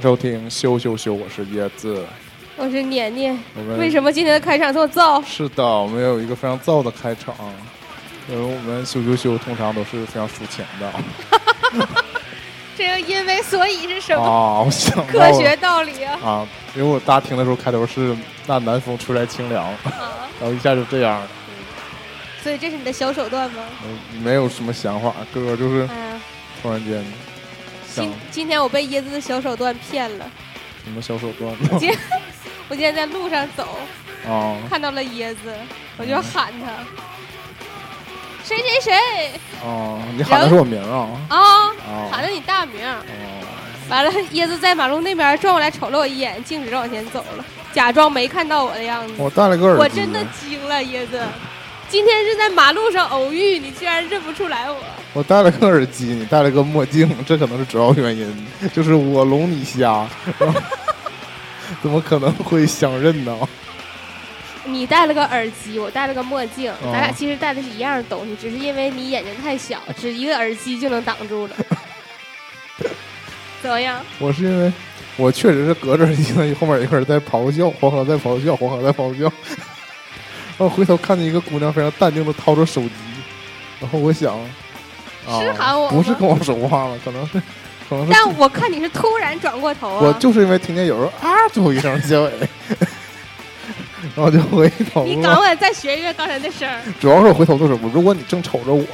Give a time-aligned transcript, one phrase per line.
[0.00, 2.06] 迎收听羞羞羞，我是椰子。
[2.56, 3.38] 我是年年。
[3.54, 5.22] 我们为什么今天的开场这么燥？
[5.26, 7.34] 是的，我们有一个非常燥的开场，
[8.26, 10.90] 因为我们羞羞羞通常都是非常抒情的
[12.78, 14.24] 这个因为所以是什么？
[14.24, 14.62] 啊。
[14.62, 16.18] 我想科学道理啊！
[16.24, 21.28] 啊，因为我大家听的时候开头是那南风吹来清凉，啊，然后一下就这样了，
[22.42, 23.62] 所以这是你的小手段吗？
[23.84, 26.18] 嗯没有什么想法，哥哥就是啊，
[26.62, 27.04] 突然间想
[27.94, 30.30] 今今天我被椰子的小手段骗了。
[30.84, 31.90] 什么小手段今
[32.68, 33.66] 我今天在路上走，
[34.26, 35.52] 哦看到了椰子，
[35.96, 36.68] 我就喊他，
[38.44, 38.94] 谁谁谁
[39.62, 40.00] 哦！
[40.16, 42.86] 你喊的是我名啊啊，啊喊的你大名。
[42.86, 43.02] 哦！
[43.88, 49.14] 完了，椰子在马路那边转过来瞅了我一眼，径直往前走了，假装没看到我的样子。
[49.18, 51.20] 我戴了个耳机，我真的惊了，椰子。
[51.90, 54.78] 今天是在马路上偶遇，你居然认不出来我。
[55.12, 58.46] 我戴了个耳机，你戴了个墨镜，这可能是主要原因。
[58.72, 60.08] 就是我聋你瞎，
[61.82, 63.36] 怎么可能会相认呢？
[64.64, 71.56] 你戴了个耳机，我戴了个墨镜，哦咱俩其实戴的是一样的东西，只是因为你眼睛太小， 只一个耳机就能挡住了。
[73.60, 74.00] 怎么样？
[74.20, 74.72] 我是因为
[75.16, 79.32] 我确实是隔着耳机呢，后面有个人在咆哮，黄河在咆哮，黄河在咆哮。
[80.60, 82.90] 然后回头看见一个姑娘非常淡定的掏出手机，
[83.80, 84.38] 然后我想，
[85.26, 87.40] 啊是喊我不是跟我说话了，可能是，
[87.88, 92.30] 可能是但我看你是突然转过头啊，我就是因为听见有人啊最后一声结尾，
[94.14, 95.22] 然后就回头你了。
[95.22, 96.78] 赶快再学一遍刚才那声儿。
[97.00, 98.84] 主要是我回头的时候，如果你正瞅着我，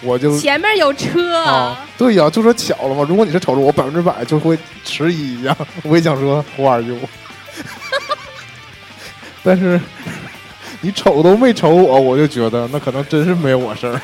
[0.00, 3.04] 我就前面有车啊，对呀、就说巧了嘛。
[3.06, 6.96] 如果你是瞅着我，百分之百就会迟疑一下，我也想说 Who are you？
[9.44, 9.78] 但是
[10.80, 14.00] 你瞅都没瞅我，我就觉得那可能真是没有我事儿，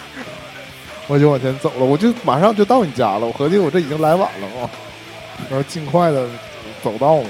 [1.06, 3.27] 我就往前走了，我就马上就到你家了。
[3.27, 4.71] 我合计我这已经来晚了嘛，
[5.50, 6.27] 然后尽快的
[6.82, 7.28] 走到嘛，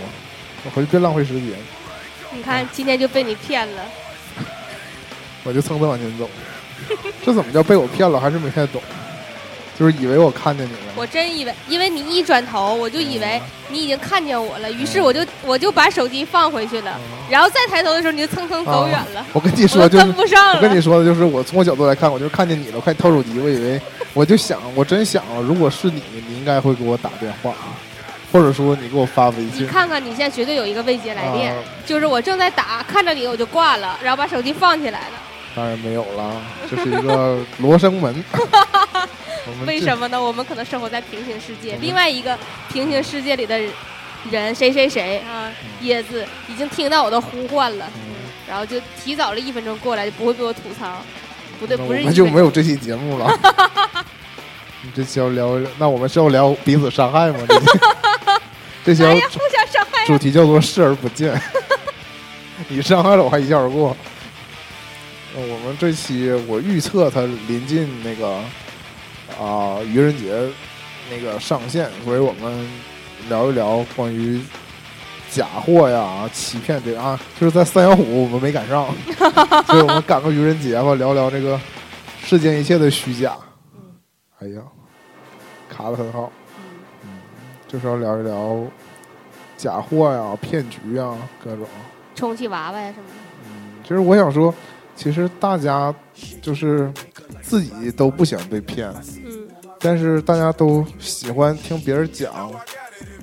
[0.64, 1.52] 我回去别浪费时间，
[2.32, 3.82] 你看今天就被你骗了。
[5.44, 6.28] 我就蹭蹭往前走。
[7.24, 8.18] 这怎么叫被我骗了？
[8.18, 8.80] 还是没太懂，
[9.82, 10.92] 就是以为我看见你了。
[10.94, 16.96] 我真以为，因为你一转头，我就以为你已经看见我了，于是我就我就把手机放回去了，
[17.28, 20.80] 然后再抬头的时候，你就蹭蹭走远了，我跟你说，就是跟不上我跟你。
[20.80, 23.80] 说的就是，我从我角度来看，我就是看见你了，快掏手机，我以为，
[24.14, 27.52] 我就想，我真想了，如果是你，你应该会给我打电话，
[28.30, 29.66] 或者说你给我发微信你。
[29.66, 35.14] 看看，你现在绝对有一个未接来电，啊就是我正在打，看着你我就挂了，然后把手机放起来了。
[35.54, 38.24] 当然没有了，这是一个罗生门。
[39.66, 40.22] 为什么呢？
[40.22, 42.38] 我们可能生活在平行世界，嗯另外一个
[42.72, 43.60] 平行世界里的
[44.30, 45.50] 人谁谁谁啊，
[45.82, 48.12] 椰子已经听到我的呼唤了，嗯
[48.48, 51.02] 然后就提早了一分钟过来，就不会被我吐槽。
[51.58, 53.32] 不对，不是那就没有这期节目了。
[54.82, 57.38] 你这期要聊，那我们是要聊彼此伤害吗？
[57.48, 57.66] 这期
[58.84, 61.40] 这期要互相伤害主题叫做视而不见。
[62.68, 63.96] 你伤害了我，还一笑而过。
[65.34, 68.40] 呃我们这期我预测它临近那个
[69.42, 70.48] 啊、愚人节
[71.10, 72.68] 那个上线，所以我们
[73.28, 74.40] 聊一聊关于
[75.30, 78.86] 假货呀、欺骗这个啊，就是在三幺五我们没赶上，
[79.66, 81.58] 所以我们赶个愚人节吧，聊聊这个
[82.22, 83.36] 世间一切的虚假。
[84.38, 84.60] 哎呀，
[85.68, 86.30] 卡的很好。
[87.04, 87.10] 嗯，
[87.66, 88.64] 就是要聊一聊
[89.56, 91.66] 假货呀、骗局呀各种。
[92.14, 93.14] 充气娃娃呀什么的。
[93.46, 94.54] 嗯，其实我想说，
[94.94, 95.94] 其实大家
[96.40, 96.92] 就是
[97.40, 99.21] 自己都不想被骗，嗯，
[99.82, 102.50] 但是大家都喜欢听别人讲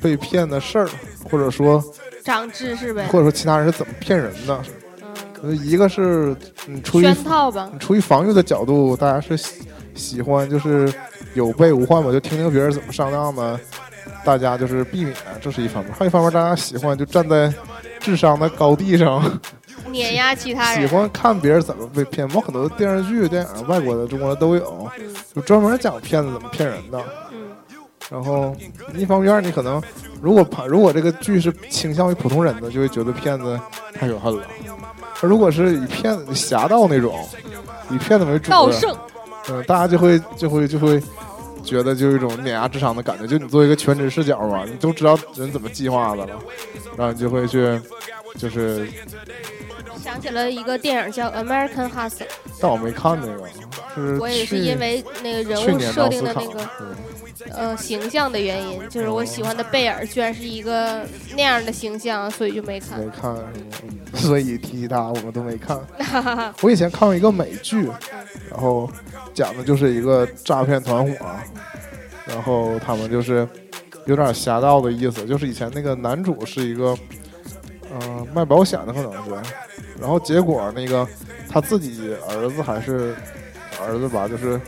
[0.02, 0.90] 被骗的事儿，
[1.30, 1.84] 或者说
[2.24, 3.08] 长知识呗。
[3.08, 4.62] 或者说其他人是怎么骗人的。
[5.02, 5.08] 嗯，
[5.44, 6.36] 呃一个是
[6.68, 9.62] 你出于圈套吧，你出于防御的角度，大家是喜
[9.96, 10.94] 喜欢就是
[11.34, 13.60] 有备无患嘛，就听听别人怎么上当的，
[14.24, 15.94] 大家就是避免，这是一方面。
[15.94, 17.54] 还有一方面，大家喜欢就站在
[18.00, 19.40] 智商的高地上，
[19.92, 20.88] 碾压其他人。
[20.88, 22.28] 喜欢看别人怎么被骗。
[22.28, 27.00] 包括很多电视剧、电影，外国的、中国的都有，嗯就专门讲骗子怎么骗人的。
[27.32, 27.40] 嗯
[28.10, 28.56] 然后
[28.96, 29.80] 一方面，你可能
[30.20, 33.60] 如果怕如果这个剧是倾向于普通人的，就会觉得骗子
[33.94, 34.42] 太可恨了；
[35.22, 37.24] 而如果是以骗子侠盗那种，
[37.92, 38.98] 以骗子为主的，道圣，
[39.50, 41.00] 嗯，大家就会就会就会
[41.64, 43.28] 觉得就有一种碾压智商的感觉。
[43.28, 46.40] 就你作为一个全职视角嘛，你都知道人怎么计划的了，
[46.98, 47.80] 然后你就会去
[48.40, 48.88] 就是，
[50.04, 52.10] 想起了一个电影叫《American Hustle》，
[52.60, 53.48] 但我没看那个，
[53.96, 56.96] 是我也是因为那个人物设定的那个嗯
[57.54, 61.06] 呃形象的原因，就是我喜欢的贝尔居然是一个
[61.36, 63.00] 那样的形象，所以就没看。
[63.00, 63.50] 没看是吗？
[63.84, 65.80] 嗯 所以提起他我们都没看。
[66.62, 67.88] 我以前看过一个美剧，
[68.50, 68.90] 然后
[69.34, 71.26] 讲的就是一个诈骗团伙，
[72.26, 73.48] 然后他们就是
[74.06, 76.98] 有点侠盗的意思，就是以前那个男主是一个，
[77.92, 79.32] 嗯、卖保险的可能是，
[80.00, 81.08] 然后结果那个
[81.50, 83.16] 他自己儿子还是
[83.82, 84.60] 儿子吧，就是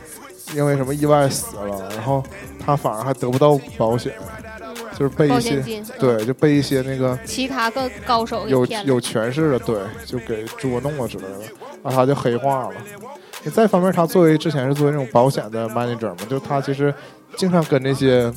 [0.56, 2.24] 因为什么意外死了，然后
[2.64, 4.14] 他反而还得不到保险，
[4.60, 8.66] 嗯，就是被一些对，就被一些那个其他个高手有。
[8.86, 11.40] 有权势的，对，就给捉弄了之类的，
[11.84, 12.72] 然后他就黑化了。
[13.44, 16.94] 你再一方面，他作为之前是作为那种保险的 manager 嘛，就他其实
[17.36, 18.32] 经常跟那些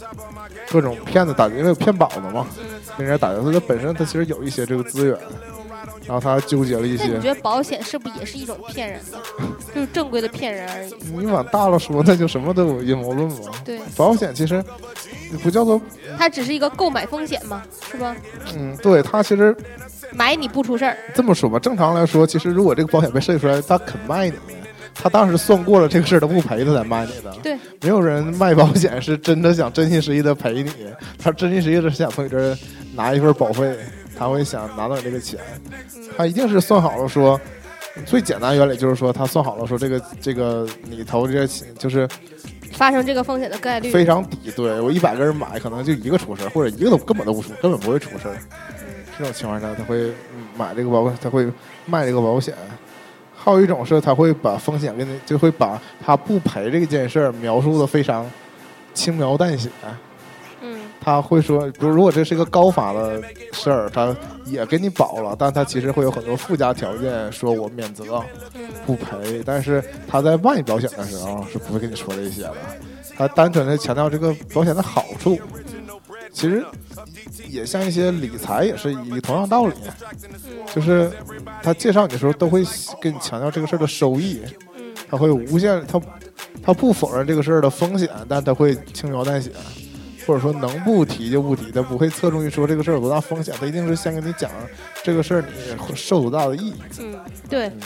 [0.70, 5.16] 各种骗子打，因为有骗保的嘛，嗯，跟人家打交道，他本身他其实有一些这个资源，
[6.06, 7.20] 然后他纠结了一些那你。
[7.20, 9.18] 觉得保险是不是也是一种骗人的？
[9.74, 10.94] 就是正规的骗人而已。
[11.12, 13.38] 你往大了说，那就什么都有阴谋论嘛。
[13.64, 14.64] 对，保险其实
[15.42, 15.80] 不叫做，
[16.16, 18.16] 它只是一个购买风险嘛，是吧？
[18.54, 19.56] 嗯，对，它其实
[20.12, 24.34] 买你不出事儿，这么说吧，正常来说，其实如果这个保险被设计出来，他肯卖你，
[24.94, 27.34] 他当时算过了这个事儿，他不赔他才卖你的。
[27.42, 30.72] 对，没有人卖保险是真的想真心实意的赔你，
[31.18, 32.56] 他真心实意的是想从你这儿
[32.94, 33.76] 拿一份保费，
[34.16, 35.38] 他会想拿到你这个钱，
[36.16, 37.40] 他一定是算好了说。
[38.06, 42.08] 最简单原理就是说，他算好了说这个这个你投这些钱就是
[42.72, 43.92] 发生这个风险的概率。
[43.92, 48.36] 非常低，对我一百个人买，可能就一个出事儿，或者一个都根本都不出，根本不会出事儿。
[49.16, 51.46] 这种情况下，他会嗯买这个保，他会
[51.86, 52.52] 卖这个保险。
[53.44, 58.24] 还有一种是，他会把风险给你，就会把他不赔这件事儿描述的非常
[58.94, 59.68] 轻描淡写。
[60.62, 68.24] 嗯他会说，比如如果这是一个高发的事儿，他也给你保了，但他其实会有很多附加条件，说我免责
[68.54, 69.42] 嗯不赔。
[69.44, 72.54] 但是他在卖保险的时候是不会跟你说这些的，
[73.14, 75.38] 他单纯的强调这个保险的好处。
[76.34, 76.66] 其实
[77.48, 79.74] 也像一些理财也是以同样道理，
[80.26, 80.66] 嗯。
[80.74, 81.10] 就是
[81.62, 82.64] 他介绍你的时候都会
[83.00, 84.40] 跟你强调这个事儿的收益，
[84.76, 84.92] 嗯。
[85.08, 86.00] 他会无限他
[86.62, 89.52] 他不否认这个事儿的风险，但他会轻描淡写，
[90.26, 94.50] 或者说能不提就不提，他不会侧重于说这个事儿有多大风险，他一定是先跟你讲
[95.04, 96.74] 这个事儿你会受多大的益。
[97.00, 97.14] 嗯，
[97.48, 97.80] 对，嗯，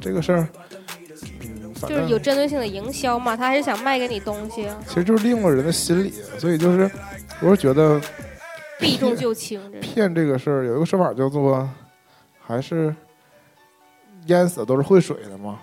[0.00, 0.48] 这个事儿，
[1.88, 6.88] 就是有针对性的营销嘛，他还是想卖给你东西，其实就是利用了人的心理，所以就是
[7.40, 8.00] 我是觉得
[8.78, 11.68] 避重就轻，骗这个事儿有一个说法叫做，
[12.40, 12.94] 还是
[14.26, 15.60] 淹死的都是会水的嘛。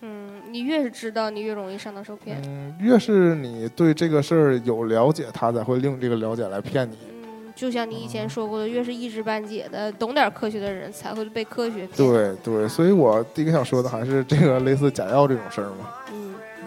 [0.00, 2.42] 嗯，你越是知道，你越容易上当受骗。
[2.44, 6.98] 嗯，越是你对这个事儿有了解，他才会利用这个了解来骗你。
[7.08, 16.21] 嗯，就像你以前说过的，越是一知半解的、懂点科学的人，才会被科学骗。，对对，所以我第一个想说的还是这个类似假药这种事儿嘛，嗯，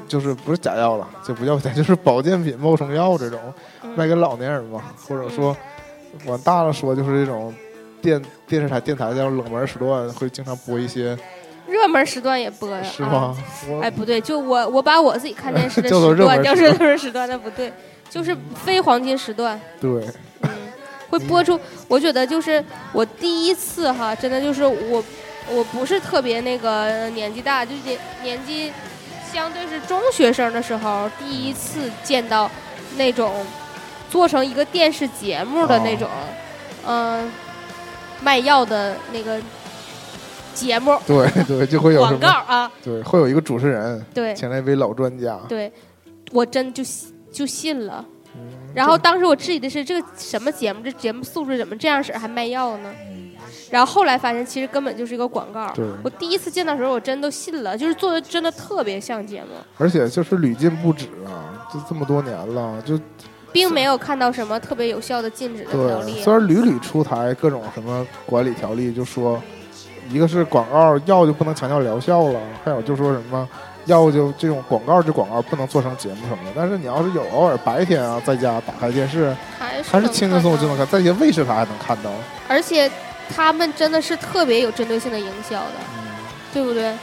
[0.08, 3.40] 就是不是假药了，就不叫假，就是保健品冒充药这种，
[3.96, 5.56] 卖嗯给老年人嘛，或者说
[6.26, 7.54] 往大了说，就是这种
[8.02, 11.18] 电电视台电台叫冷门时段会经常播一些，
[11.68, 12.78] 热门时段也播呀。
[12.78, 12.84] 啊？
[12.84, 13.38] 是吗？
[13.70, 17.74] 我哎，不对，就我我把我自己看电视的 叫做时段热门时叫热门时段，那不对，
[18.10, 19.60] 就是非黄金时段。
[19.82, 20.06] 对，
[20.42, 20.50] 嗯，
[21.10, 21.60] 会播出。
[21.88, 25.04] 我觉得就是我第一次哈，真的就是我，
[25.52, 28.72] 我不是特别那个年纪大，就是年年纪
[29.32, 32.50] 相对是中学生的时候，第一次见到
[32.98, 33.46] 那种
[34.10, 36.10] 做成一个电视节目的那种，
[36.88, 37.30] 嗯、
[38.22, 39.40] 卖药的那个
[40.54, 42.30] 节目对对，就会有广告？
[42.30, 45.38] 啊，对，会有一个主持人，对请来一位老专家。
[45.50, 45.72] 对，
[46.32, 48.06] 我真就信就信了。
[48.36, 48.42] 嗯
[48.76, 52.94] 然后当时我质疑的是这个什么节目，这节目素质怎么这样式儿还卖药呢？
[53.70, 55.74] 然后后来发现其实根本就是一个广告。
[56.04, 63.00] 我第一次见到的时候，我真都信了，就是做的真的特别像节目，而且就是屡禁不止啊，就这么多年了，就
[63.52, 66.22] 并没有看到什么特别有效的禁止的条对，例。
[66.22, 69.42] 虽然屡屡出台各种什么管理条例，就说
[70.10, 73.48] 一个是广告药就不能强调疗效了，还有就说什么
[73.86, 76.52] 药就这种广告这广告不能做成节目什么的。
[76.56, 82.12] 但是你要是有偶尔白天啊在家打开电视，还是还是轻轻松松就能看，在一些卫视台还能看到。
[82.48, 82.92] 而且
[83.34, 86.04] 他们真的是特别有针对性的营销的，嗯，
[86.54, 86.94] 对不对？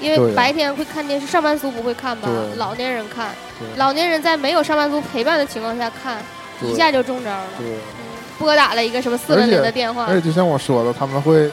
[0.00, 2.28] 因为白天会看电视，上班族不会看吧？
[2.56, 3.30] 老年人看，
[3.76, 6.22] 老年人在没有上班族陪伴的情况下看，
[6.62, 7.46] 一下就中招了。
[7.58, 7.66] 对。
[7.66, 8.04] 嗯，
[8.38, 11.50] 拨打了一个什么四零零的电话而，且就像我说的，他们会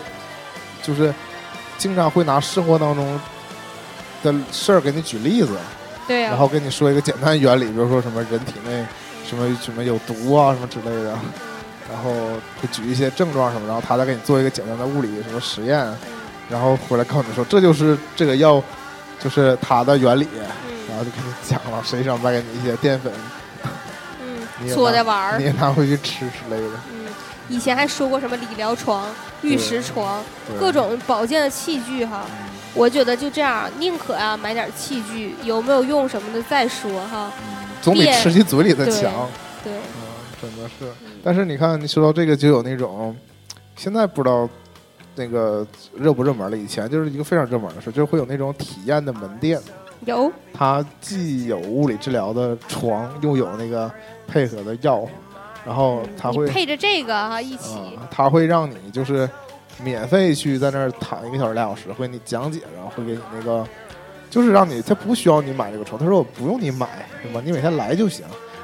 [0.84, 1.12] 就是
[1.80, 3.20] 经常会拿生活当中
[4.22, 5.58] 的事儿给你举例子，
[6.08, 8.86] 然后跟你说一个简单原理，比如说什么人体内
[9.28, 11.32] 什么什么有毒啊什么之类的，嗯
[11.92, 12.12] 然后
[12.62, 15.98] 会举一些症状什么，然后他再给你做一个简单的物理什么实验，嗯。
[16.50, 18.62] 然后回来告诉你说这就是这个药，
[19.20, 23.12] 就是它的原理，然嗯后就给你讲了，实际上卖给你一些淀粉，
[24.22, 25.38] 嗯，也搓拿着玩儿。
[25.38, 25.46] 你。
[25.46, 27.08] 也拿回去吃之类的，嗯，
[27.50, 29.08] 以前还说过什么理疗床、
[29.42, 30.24] 玉石床，
[30.60, 32.26] 各种保健的器具哈。
[32.30, 32.46] 嗯。
[32.76, 37.32] 我觉得就这样，宁可啊买点器具，有没有用什么的再说哈。
[37.82, 39.12] 总比吃进嘴里的对强。
[39.64, 40.04] 对，嗯，
[40.50, 40.86] 真的是。
[41.04, 43.16] 嗯但是你看，你说到这个，就有那种，
[43.76, 44.48] 现在不知道
[45.16, 46.56] 那个热不热门了。
[46.56, 49.60] 以前就是一个非常热门的事，就是会有那种体验的门店，
[50.06, 53.92] 有它既有物理治疗的床，又有那个
[54.28, 55.04] 配合的药，
[55.66, 59.28] 然后它会配着这个哈一起，啊，它会让你就是
[59.82, 63.66] 免费去在那儿躺一个小时俩小时，会给你讲解，然后会给你那个，
[64.30, 66.88] 就是让你他不需要你买这个床，他说我不用你买，
[67.24, 67.42] 对吧？
[67.44, 68.24] 你每天来就行。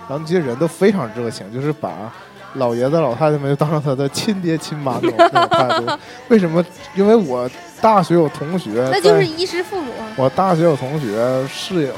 [0.10, 2.12] 然后这些人都非常热情，就是把
[2.56, 5.18] 老爷子老太太们就当成他的亲爹亲妈那种
[5.50, 6.00] 态度。
[6.28, 6.64] 为什么？
[6.96, 11.16] 因为我大学有同学，那就是衣食父母啊我大学有同学
[11.48, 11.94] 室友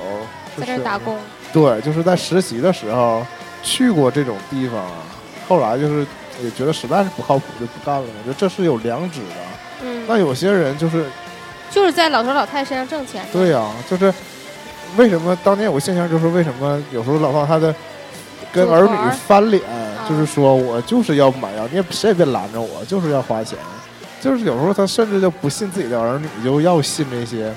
[0.55, 1.17] 是在这儿打工。
[1.51, 3.25] 对，就是在实习的时候
[3.61, 4.85] 去过这种地方，
[5.47, 6.05] 后来就是
[6.43, 8.01] 也觉得实在是不靠谱，就不干了。
[8.01, 9.25] 我觉得这是有良知的。
[9.83, 11.05] 嗯，那有些人就是
[11.69, 13.25] 就是在老头老太太身上挣钱。
[13.33, 14.13] 对呀、就是
[14.97, 17.73] 为什么当年有个现象，就是为什么有时候老头他的
[18.53, 18.95] 跟儿女
[19.27, 19.61] 翻脸，
[20.07, 23.57] 就是说我就是要买药，你也谁也别拦着我，就是要花钱。
[24.21, 27.53] 就是有时候他甚至就不信自己的儿女，就要信这些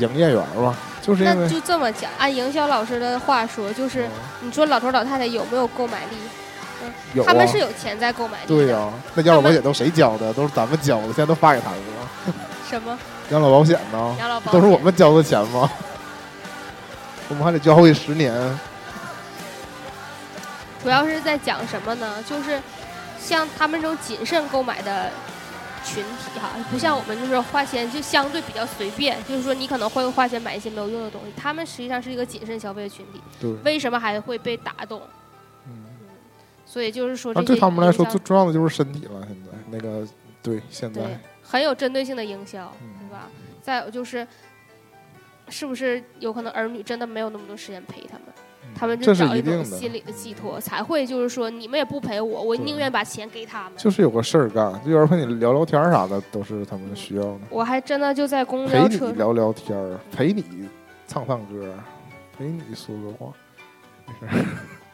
[0.00, 4.08] 营业员吧，就是因为那就这么讲，按营销老师的话说，就是
[4.40, 6.16] 你说老头老太太有没有购买力？
[7.14, 8.48] 有啊他们是有钱在购买力。
[8.48, 10.32] 对呀、那养老保险都谁交的？
[10.32, 12.34] 都是咱们交的，现在都发给他们了。
[12.68, 12.98] 什么
[13.30, 14.16] 养老保险呢？
[14.18, 14.60] 养老保险？
[14.60, 15.70] 都是我们交的钱吗？
[17.28, 18.32] 我们还得交好几十年。
[20.82, 22.22] 主要是在讲什么呢？
[22.24, 22.60] 就是
[23.18, 25.10] 像他们这种谨慎购买的
[25.84, 31.32] 群体哈，不像我们就是花钱就相对比较随便，就是说你可能会花钱买一些没有用的东西。
[31.36, 35.00] 他们实际上是一个谨慎消费的群体，对，为什么还会被打动？
[35.66, 35.84] 嗯，
[36.66, 39.22] 所以就是说，这些对他们来说最重要的就是身体了。
[39.28, 40.06] 现在那个，
[40.42, 43.28] 对，现在，很有针对性的营销，嗯对吧？
[43.62, 44.26] 再有就是，
[45.48, 48.31] 是不是有可能儿女真的没有那么多时间陪他们？
[48.82, 49.78] 他们这是找一种定的。
[49.78, 53.74] 心理的寄托，才会就是说你们也不陪我，我宁愿把钱给他们。
[53.76, 57.40] 就是有个事儿干，就有人陪你聊聊天儿啥的，都是他们需要的。
[57.48, 60.68] 我还真的就在公陪交车陪，你聊聊天儿，陪你
[61.06, 61.72] 唱唱歌，
[62.36, 63.32] 陪你说说话，
[64.20, 64.44] 没事儿。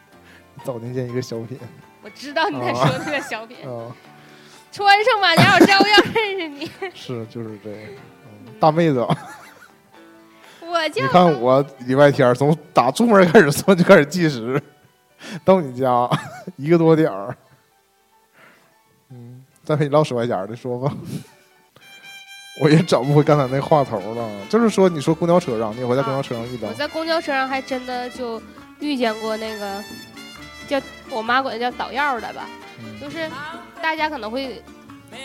[0.63, 1.59] 早年间一个小品
[2.03, 3.89] 我知道你在说那个小品， 啊，
[4.71, 6.71] 穿上马甲，我照样认识你。
[6.95, 7.81] 是就是这样。
[7.91, 9.07] 嗯大妹子，
[10.71, 14.61] 我就你看我礼拜天从打出门开始算就开始计时，
[15.45, 16.09] 到你家
[16.57, 17.37] 一个多点儿。
[19.11, 20.95] 嗯，再陪你唠十块钱的说吧。
[22.61, 28.43] 我也找不回刚才那话头了，就是说，你说公交车上，你也会在公交车上遇到我，在公交车上还真的就
[28.81, 29.83] 遇见过那个
[30.67, 32.49] 叫我妈管它叫倒药的吧，
[32.81, 33.31] 嗯就是
[33.81, 34.63] 大家可能会。
[35.11, 35.19] 嗯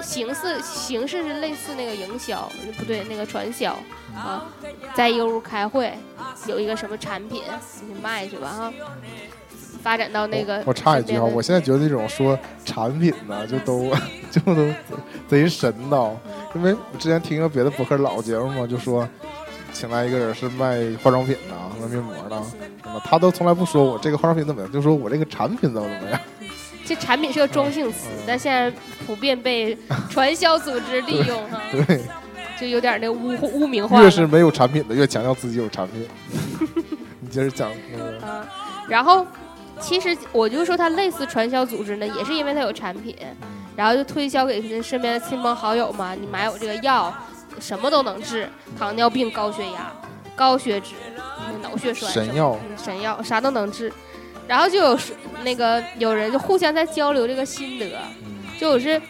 [0.00, 3.76] 形式形式是类似那个营销，不对，那个传销
[4.14, 4.44] 啊，
[4.94, 5.92] 在一个屋开会，
[6.46, 7.42] 有一个什么产品，
[7.86, 8.72] 你去卖去吧哈。
[9.82, 13.92] 发展到那个我我插一句哈，身边的我现在觉得那种说产品呢，就都
[14.30, 14.68] 就都
[15.26, 16.12] 贼神叨，
[16.54, 19.08] 因为我之前听一个别的博客老节目嘛，就说
[19.72, 22.40] 请来一个人是卖化妆品的、卖面膜的，
[22.84, 26.20] 什么他都从来不说我这个化妆品怎么样，就说我这个产品怎么怎么样。
[26.84, 28.70] 这产品是个中性词，但现在
[29.06, 29.76] 普遍被
[30.10, 32.02] 传销组织利用哈， 对，
[32.62, 34.00] 就有点那污 污名化。
[34.00, 36.06] 越是没有产品的，越强调自己有产品。
[37.18, 38.46] 你接着讲那个，啊，
[38.88, 39.26] 然后
[39.80, 43.16] 其实我就说它类似传销组织呢，也是因为它有产品，
[43.74, 47.12] 然后就推销给身边的亲朋好友嘛，你买我这个药，
[47.58, 49.92] 什么都能治，糖尿病、高血压、
[50.36, 50.94] 高血脂、
[51.62, 53.92] 脑血栓神药嗯神药啥都能治。
[54.48, 54.98] 然后就有
[55.44, 57.98] 那个有人就互相在交流这个心得，
[58.58, 59.00] 就我是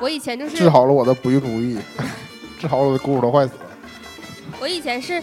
[0.00, 1.76] 我以前就是治好了我的不孕不育，
[2.58, 3.60] 治好了我的骨头坏死了。
[4.60, 5.22] 我以前是，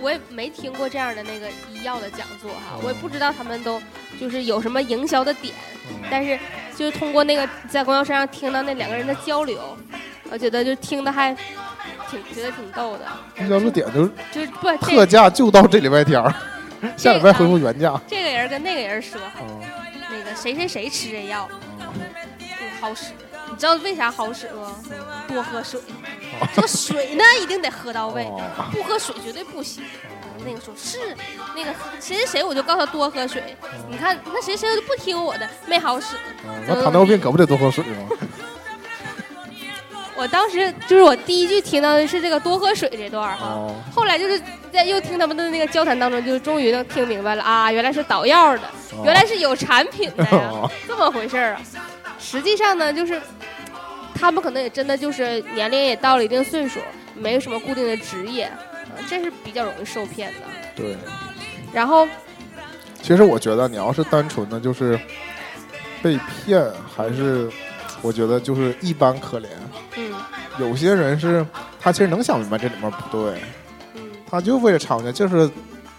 [0.00, 3.80] 我也没听过这样的那个医药的讲座哈，哦我也不知道他们都
[4.20, 5.54] 就是有什么营销的点，
[5.88, 5.96] 嗯。
[6.10, 6.38] 但是
[6.76, 9.76] 就是通过那个在公交车上听到那两个人的交流，
[10.30, 11.34] 我觉得就听的还
[12.10, 13.06] 挺觉得挺逗的，
[13.38, 16.34] 营销的点就是就是不特价就到这礼拜天儿，
[16.96, 18.00] 下礼拜恢复原价。
[18.06, 19.60] 这个人跟那个人说，嗯。
[20.12, 21.48] 那个谁谁谁吃这药
[21.78, 21.86] 嗯
[22.80, 23.12] 好使，
[23.48, 24.74] 你知道为啥好使吗？
[25.28, 25.82] 多喝水，哦
[26.54, 28.24] 这个水呢一定得喝到位。
[28.24, 28.40] 哦
[28.72, 29.82] 不喝水绝对不行。
[30.44, 30.98] 那个说是
[31.54, 31.70] 那个
[32.00, 33.56] 谁谁谁，我就告诉他多喝水。
[33.90, 36.16] 你看那谁谁都不听我的，没好使。
[36.44, 38.08] 嗯那糖尿病可不得多喝水吗？
[40.16, 44.38] 我当时就是我第一句听到的是这个多喝水这段儿哈，哦，后来就是
[44.70, 51.60] 在又听他们的那个交谈当中，就终于能听明白了啊，原来是捣药的，哦原来是有产品的呀哦，这么回事儿啊。
[52.18, 53.20] 实际上呢，就是
[54.14, 56.80] 他们可能也真的就是年龄也到了一定岁数，
[57.14, 58.50] 没有什么固定的职业，
[58.96, 60.40] 呃这是比较容易受骗的。
[60.76, 60.96] 对，
[61.72, 62.06] 然后
[63.02, 64.98] 其实我觉得你要是单纯的就是
[66.02, 66.64] 被骗，
[66.94, 67.48] 还是
[68.02, 69.46] 我觉得就是一般可怜。
[69.96, 70.12] 嗯
[70.58, 71.46] 有些人是
[71.80, 73.40] 他其实能想明白这里面不对，
[73.94, 75.48] 嗯，他就为了吵架就是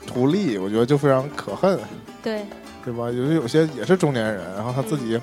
[0.06, 1.80] 图利，我觉得就非常可恨，
[2.22, 2.46] 对。
[2.84, 3.12] 对吧？
[3.12, 5.20] 有有些也是中年人，然后他自己，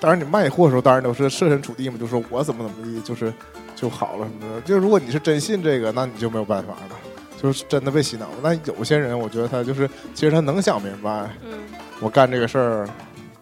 [0.00, 3.32] 当然你卖货的时候，当然都是设身处地嘛，就说我怎么怎么地，就是
[3.74, 4.60] 就好了什么的。
[4.62, 6.96] 就如果你是真信这个，那你就没有办法了，
[7.40, 8.28] 就是真的被洗脑。
[8.42, 11.58] 那有些人，我觉得他就是其实他能想明白，嗯。
[12.00, 12.88] 我干这个事儿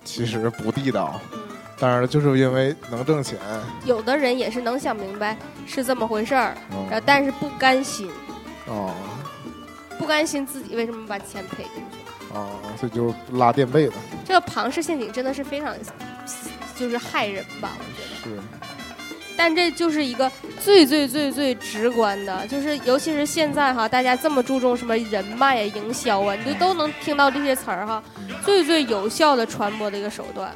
[0.04, 1.38] 其实不地道，嗯，
[1.78, 3.38] 当然了，就是因为能挣钱，
[3.84, 8.08] 有的人也是能想明白是这么回事儿，然后嗯但是不甘心，
[8.66, 8.92] 哦。
[9.98, 11.98] 不甘心自己为什么把钱赔进去。
[12.34, 13.92] 哦，所以就拉垫背的，
[14.24, 15.74] 这个庞氏陷阱真的是非常，
[16.82, 18.36] 就是害人吧，我觉得。
[18.36, 18.42] 是，
[19.36, 28.02] 但这就是一个最最最最直观的，就是尤其是现在哈，大家这么注重什么人脉啊、营销啊，你就都能听到这些词儿哈。
[28.44, 30.52] 最最有效的传播的一个手段，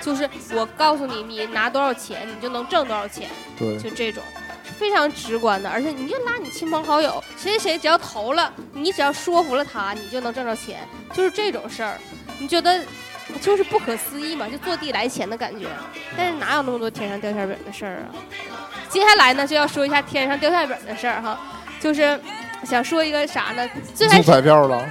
[0.00, 3.28] 就是我告诉你，你拿多少钱，你就能挣多少钱。
[3.58, 4.22] 对，就这种，
[4.78, 11.98] 非常直观的，而且你就拉你亲朋好友，谁谁谁只要投了，你只要说服了他，你就能挣着钱，就是这种事儿，
[12.38, 12.82] 你觉得
[13.40, 15.66] 就是不可思议嘛，就坐地来钱的感觉，
[16.16, 18.14] 但是哪有那么多天上掉馅饼的事儿啊？
[18.88, 21.38] 接下来呢，就要说一下天上掉馅饼的事儿哈，
[21.80, 22.18] 就是
[22.64, 23.68] 想说一个啥呢？
[23.94, 24.86] 最开中始彩票了，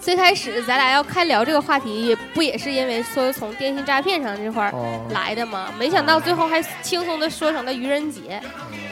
[0.00, 8.40] 最开始咱俩要开聊这个话题，也不也是因为说从电信诈骗上这块儿哦，来的吗，没想到最后还轻松的说成了愚人节。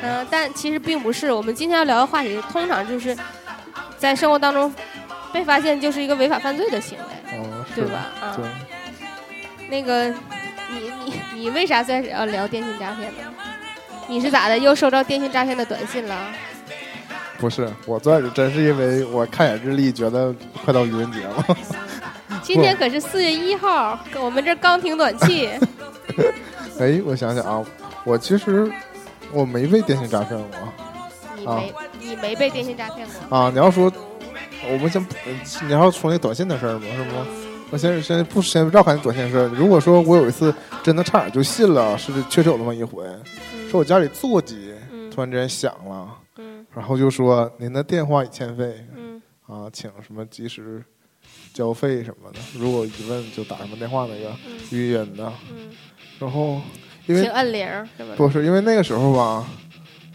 [0.02, 1.32] 嗯、但其实并不是。
[1.32, 3.16] 我们今天要聊的话题，通常就是
[3.96, 4.72] 在生活当中
[5.32, 7.90] 被发现就是一个违法犯罪的行为，哦，是对？
[7.90, 8.06] 吧？
[8.20, 13.32] 啊、对，那个你你你为啥在要聊电信诈骗呢？
[14.08, 14.56] 你是咋的？
[14.58, 16.16] 又收到电信诈骗的短信了？
[17.38, 20.34] 不是，我最开始真是因为我看眼日历，觉得
[20.64, 21.44] 快到愚人节了。
[22.42, 25.50] 今天可是四月一号，我们这刚停暖气。
[26.78, 27.64] 哎，我想想啊，
[28.04, 28.70] 我其实
[29.32, 30.46] 我没被电信诈骗过
[31.36, 33.36] 你没、你没被电信诈骗过？
[33.36, 33.50] 啊。
[33.50, 33.92] 你要说，
[34.72, 35.14] 我们先不，
[35.66, 36.86] 你要说那短信的事儿吗？
[36.92, 37.26] 是吗？
[37.28, 39.48] 嗯我先先不先绕开那短信的事儿。
[39.48, 43.02] 如果说我有一次真的差点就信了，是确实有那么一回，
[43.52, 50.80] 嗯是我家里座机嗯突然之间响了，嗯然后就说您的电话已欠费嗯啊，请什么及时
[51.52, 52.38] 交费什么的。
[52.56, 55.32] 如果有疑问就打什么电话那个嗯语音的。
[55.50, 55.68] 嗯，
[56.20, 56.60] 然后
[57.06, 58.14] 因为请摁铃是吧？
[58.16, 59.44] 不是因为那个时候吧，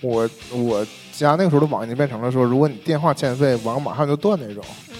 [0.02, 4.64] 我我家那个时候的网已经变成了说，如果你电话欠费，网马上就断那种。
[4.90, 4.96] 嗯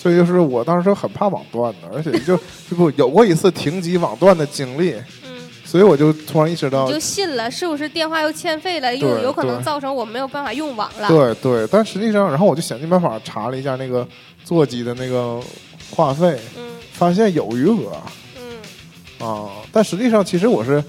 [0.00, 2.36] 所以就是我当时很怕网断的，而且就
[2.70, 4.94] 就不有过一次停机网断的经历，
[5.26, 5.36] 嗯。
[5.64, 11.08] 所以我就突然意识到你，就信了，是不是电话又欠费了，又有可能造成我没有办法用网了？
[11.08, 14.06] 对对，但实际上，然后我就想尽办法查了一下那个
[14.44, 15.42] 座机的那个
[15.90, 18.00] 话费，嗯发现有余额
[18.38, 20.82] 嗯啊，但实际上其实我是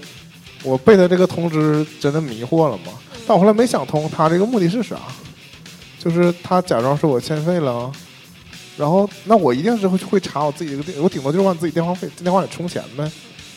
[0.62, 4.96] 我被他这个通知真的迷惑了嘛，嗯但我后来没想通他这个目的是啥，
[6.00, 7.88] 就是他假装说我欠费了。
[8.76, 13.08] 然后，那我一定是会会查我自己这个电，我顶多就是往自己电话费电话里充钱呗。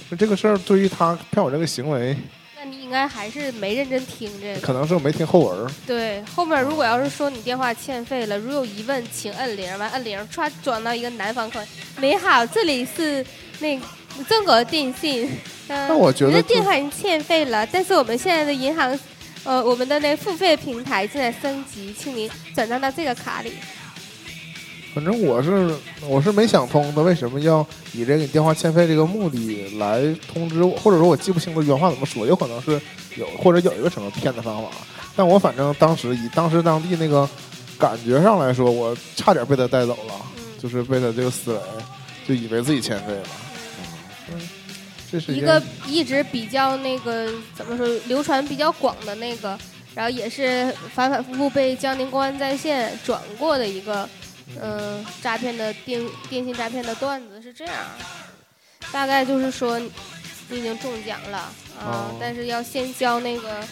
[0.09, 2.15] 那这个事儿对于他骗我这个行为，
[2.55, 4.59] 那你应该还是没认真听这个。
[4.59, 5.67] 可能是我没听后文。
[5.87, 13.25] 对，后面如果要是说你电话欠费了，如有疑问请摁铃，完摁铃，唰转到一个南方口音，你好，这里是
[13.57, 13.81] 那
[14.27, 15.27] 中国电信，
[15.67, 18.99] 呃，那我觉你的得电话已经欠费了，但是我们现在的银行，
[19.43, 23.51] 呃，我们的那付费平台正在升级，请您转账到这个卡里。
[24.93, 25.75] 反正我是
[26.07, 30.01] 我是没想通，的为什么要以这个电话欠费这个目的来
[30.31, 32.79] 通知我，或者说我记不清楚原话怎么说，有可能是
[33.17, 34.69] 有或者有一个什么骗的方法，
[35.15, 37.27] 但我反正当时以当时当地那个
[37.77, 41.59] 感觉上来说，我差点被他带走了，嗯，就是被他这个思维
[42.27, 43.23] 就以为自己欠费了。
[45.13, 49.57] 嗯，这是一个一直比较那个怎么说流传比较广的那个，
[49.93, 54.09] 然后也是反反复复被江宁公安在线转过的一个，
[54.59, 57.75] 嗯、诈骗的电电信诈骗的段子是这样，
[58.91, 61.37] 大概就是说你已经中奖了
[61.79, 63.63] 啊，哦但是要先交那个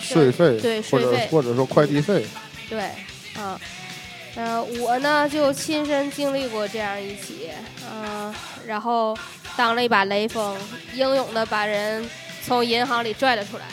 [0.00, 2.26] 税费，对税费或者说快递费。
[2.68, 2.80] 对，
[3.34, 3.60] 啊，
[4.34, 7.50] 呃，我呢就亲身经历过这样一起，
[7.90, 8.34] 嗯、
[8.66, 9.16] 然后
[9.56, 10.56] 当了一把雷锋，
[10.94, 12.04] 英勇的把人
[12.44, 13.64] 从银行里拽了出来。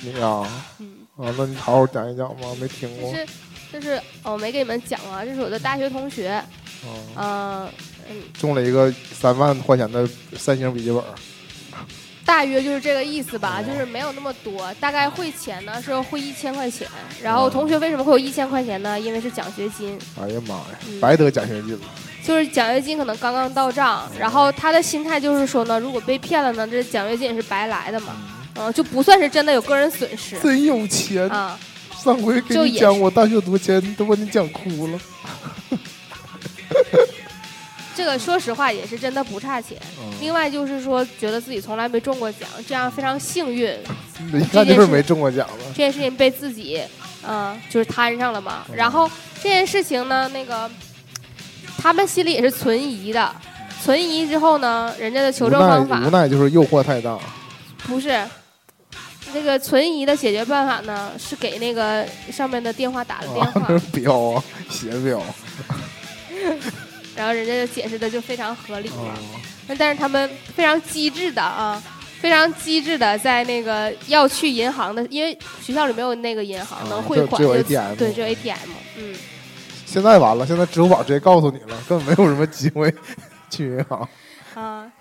[0.00, 0.46] 你呀，
[0.78, 3.12] 嗯，啊，那你好好讲一讲吧，没听过。
[3.12, 3.26] 就是
[3.72, 6.30] 就是哦，没给你们讲啊，这是我的大学同学，
[7.14, 7.70] 啊，嗯、
[8.10, 11.02] 嗯，中了一个三万块钱的三星笔记本。
[12.24, 16.86] 大约就是这个意思吧，哦就是没有那么多，大概汇钱呢是汇一千块钱，
[17.22, 19.00] 然后同学为什么会有一千块钱呢？
[19.00, 21.80] 因为是奖学金，哎呀妈呀，嗯白得奖学金了。
[22.28, 28.14] 就是奖学金可能刚刚到账，然后他的心态就是说呢，如果被骗了呢，这奖学金也是白来的嘛，
[28.56, 31.26] 嗯，就不算是真的有个人损失真有钱！
[31.30, 31.58] 啊。
[32.04, 35.00] 上回给就也是你讲我大学多钱，都把你讲哭了。
[37.96, 39.78] 这个说实话也是真的不差钱。
[39.98, 43.74] 嗯另外就是说，觉得自己从来没中过奖，这样非常幸运。
[44.38, 45.64] 一看就是没中过奖的。
[45.68, 46.78] 这件事情被自己，
[47.26, 48.66] 嗯、就是摊上了嘛。
[48.74, 49.10] 然后
[49.42, 50.70] 这件事情呢，那个
[51.78, 53.34] 他们心里也是存疑的。
[53.82, 57.18] 存疑之后呢，人家的求证方法无奈就是诱惑太大。
[57.86, 58.20] 不是
[59.32, 65.22] 那个存疑的解决办法呢，是给那个上面的电话打了电啊话，，这是标啊，邪标。
[67.16, 68.96] 然后人家就解释的就非常合理嘛。
[68.96, 71.82] 哦那但是他们非常机智的啊，
[72.22, 78.56] 非常机智的在那个要去银行的，因为学校里没有那个银行、啊能汇款对，只有 ATM，
[78.96, 79.14] 嗯，
[79.88, 82.94] 现在完了，现在支付宝直接告诉你了，根本没有什么机会
[83.48, 84.06] 去银行。
[84.54, 84.92] 啊。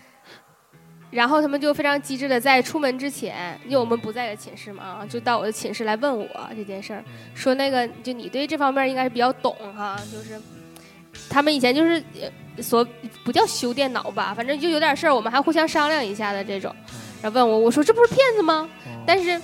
[1.11, 10.39] 然后他们就非常机智的在出门之前，因为我们不在一个寝室嘛，啊，就到我的寝室来问我这件事儿，说那个就你对这方面应该是比较懂哈，就是
[11.29, 12.85] 他们以前就是呃所
[13.25, 16.73] 不叫修电脑吧，反正就有点事儿，我们还互相商量一下的这种，
[17.21, 18.69] 然后问我，我说这不是骗子吗？
[19.05, 19.41] 但是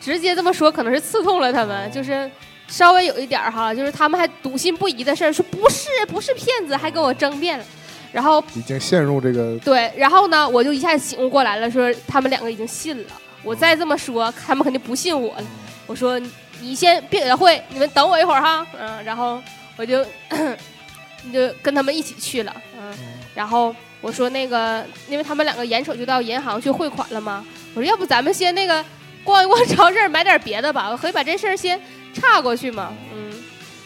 [0.00, 2.30] 直接这么说可能是刺痛了他们，就是
[2.70, 7.64] 稍微有一点儿哈，就是他们还笃信不疑的事儿，说不是不是骗子，还跟我争辩了。
[8.12, 13.08] 然后已经陷入这个对，然后呢，我就一下醒悟过来了，说他们两个已经信了。
[13.42, 15.44] 我再这么说，他们肯定不信我了。
[15.86, 16.30] 我说你
[16.60, 18.66] 你先别给他汇，你们等我一会儿哈。
[18.78, 19.40] 嗯，然后
[19.76, 20.04] 我就
[21.32, 22.54] 就跟他们一起去了。
[22.76, 22.92] 嗯，
[23.34, 28.84] 然后我说那个，因为他们两个眼瞅就到银行去汇款了嘛，我说要不咱们先那个
[29.22, 31.80] 逛一逛超市，买点别的吧，我可以把这事儿先
[32.14, 32.92] 岔过去嘛。
[33.12, 33.32] 嗯，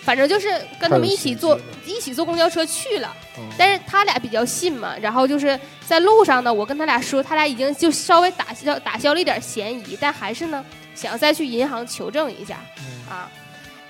[0.02, 0.48] 反正就是
[0.80, 3.14] 跟他们一起坐一起坐公交车去了。
[3.36, 13.28] 嗯但是他俩比较信嘛，然后就是在路上呢，我跟他俩说，他俩已经就稍微打消打消了一点嫌疑，但还是呢想再去银行求证一下嗯啊。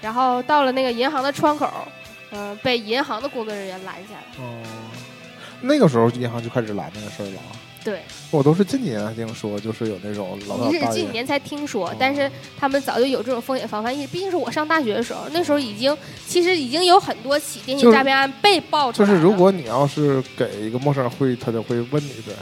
[0.00, 1.70] 然后到了那个银行的窗口，
[2.30, 4.24] 嗯、被银行的工作人员拦下了。
[4.38, 4.62] 哦，
[5.60, 7.52] 那个时候银行就开始拦那个事儿了啊。
[7.84, 14.08] 对，我都是近几年才听说，就是有那种老大你是近几年才听说哦，但是他们早就有这种风险防范意识。
[14.08, 19.14] 毕竟是我上大学的时候，那时候已经其实已经有很多起电信诈骗案被爆出来了。
[19.14, 22.32] 就是如果你要是给一个陌生人汇，他就会问你呗，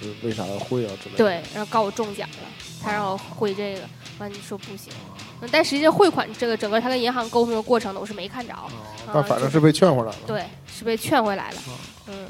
[0.00, 1.16] 就是为啥要汇啊之类的。
[1.16, 2.48] 对，然后告我中奖了，
[2.82, 3.80] 他让我汇这个，
[4.18, 4.92] 完你说不行，
[5.40, 8.68] 嗯但实际上汇款这个整个他跟银行沟通的过程呢，我是没看着，啊，
[9.14, 10.16] 但反正是被劝回来了。
[10.26, 11.72] 对，是被劝回来了啊，
[12.08, 12.26] 嗯，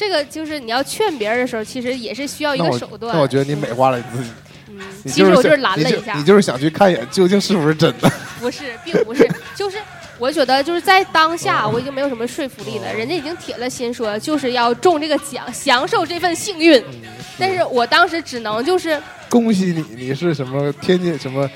[0.00, 3.14] 这个就是你要劝别人的时候，其实也是需要一个手段。
[3.14, 4.30] 那我觉得你美化了你自己，
[4.70, 8.10] 嗯，其实我就是拦了一下，就你就是想去看一眼究竟是不是真的。
[8.40, 9.76] 不是，并不是，就是
[10.18, 17.02] 我觉得就是在当下，哦我已经没有什么说服力了，哦人家已经铁了心说就是要中这个奖，享受这份幸运，嗯
[17.38, 21.46] 但是我当时只能就是恭喜你，你是什么天津什么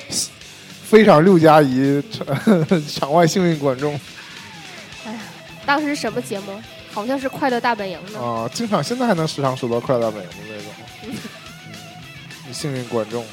[0.85, 2.27] 非常六加一场
[2.87, 3.99] 场外幸运观众
[5.07, 5.19] 哎呀
[5.65, 6.61] 当时什么节目？
[6.95, 8.21] 好像是《快乐大本营》呢。
[8.21, 8.49] 啊！
[8.55, 10.73] 经常现在还能时常收到快乐大本营的那种，
[12.47, 13.25] 嗯，幸运观众。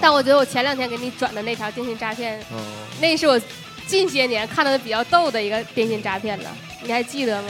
[0.00, 2.58] 但我觉得我前两天给你转的那条电信诈骗，嗯，
[3.00, 3.40] 那是我
[3.86, 6.50] 近些年看到的比较逗的一个电信诈骗了，
[6.82, 7.48] 你还记得吗？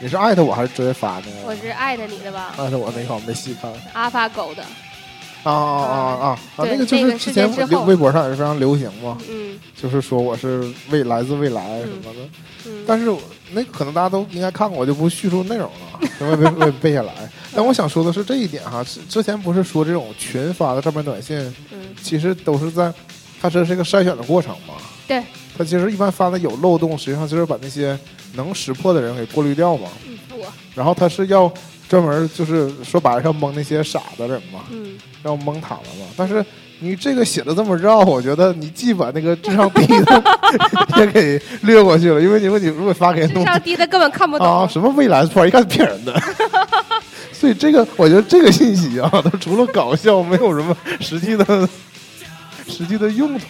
[0.00, 1.26] 你是艾特我还是直接发的？
[1.44, 3.72] 我是艾特你的吧，艾特我那个我没细看。
[3.92, 4.62] 阿发狗的，
[5.44, 6.38] 啊啊啊啊啊！
[6.58, 12.20] 那个就是之前微微博上也是非常流行嘛，嗯就是说我是未来自未来什么的。
[12.66, 13.20] 嗯，但是我
[13.54, 17.12] 那可能大家都应该看过，我就不叙述内容了，因为背背背下来。
[17.54, 21.38] 但我想说的是这一点哈，之之前不是说这种群发的诈骗短信，
[21.72, 22.92] 嗯其实都是在，
[23.40, 24.74] 它这是一个筛选的过程嘛。
[25.06, 25.22] 对。
[25.56, 27.96] 它其实一般发的有漏洞，实际上就是把那些
[28.34, 29.88] 能识破的人给过滤掉嘛。
[30.74, 31.52] 然后它是要
[31.88, 36.06] 专门就是说白了要蒙那些傻的人嘛，嗯要蒙他们嘛。
[36.16, 36.44] 但是
[36.80, 40.22] 你这个写的这么绕，我觉得你既把那个智商低的
[40.98, 44.46] 也给略过去了，因为你说你如果发给智弄商低的根本看不懂。
[44.46, 46.20] 啊什么未来突然一看是骗人的。
[47.32, 51.68] 所以这个，我觉得这个信息啊，它除了搞笑，没有什么实际的、
[52.66, 53.46] 实际的用途。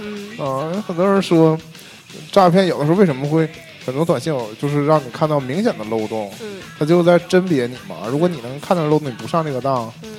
[0.00, 1.58] 嗯啊，很多人说
[2.32, 3.48] 诈骗有的时候为什么会
[3.86, 6.60] 很多短信有就是让你看到明显的漏洞，嗯。
[6.78, 8.08] 他就在甄别你嘛。
[8.10, 10.16] 如果你能看到漏洞，你不上这个当，嗯。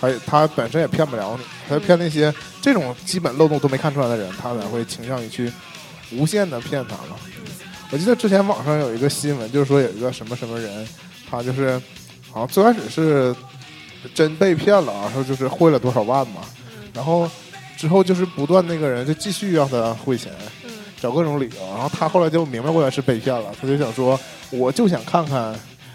[0.00, 5.52] 他他本身也骗不了你，他骗那些这种基本漏洞都没看出来的人，他才会倾向于去
[6.10, 7.16] 无限的骗他嘛。
[7.90, 10.88] 我记得之前网上有一个新闻，就是说有一个什么什么人，
[11.30, 11.80] 他就是
[12.30, 13.36] 好像最开始是
[14.14, 16.40] 真被骗了然后就是汇了多少万嘛，
[16.94, 17.30] 然后
[17.76, 20.61] 之后就是不断那个人就继续让他汇钱，嗯
[21.02, 24.18] 找各种理由，然后他后来就明白过来是被骗了，他就想说，
[24.50, 25.52] 我就想看看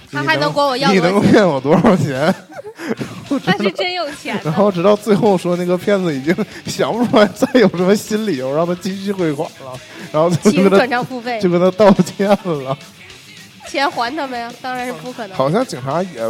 [0.10, 2.34] 你他还能管我要你能骗我多少钱？
[3.44, 4.54] 他是真有钱然。
[4.54, 6.36] 后直到最后说那个骗子已经
[6.68, 9.80] 想不出来再有什么新理由让他继续汇款了，
[10.12, 12.78] 然后就请跟他转账付费就，跟他道歉了。
[13.68, 14.52] 钱还他们呀？
[14.62, 15.38] 当然是不可能。
[15.38, 16.22] 好像警察也，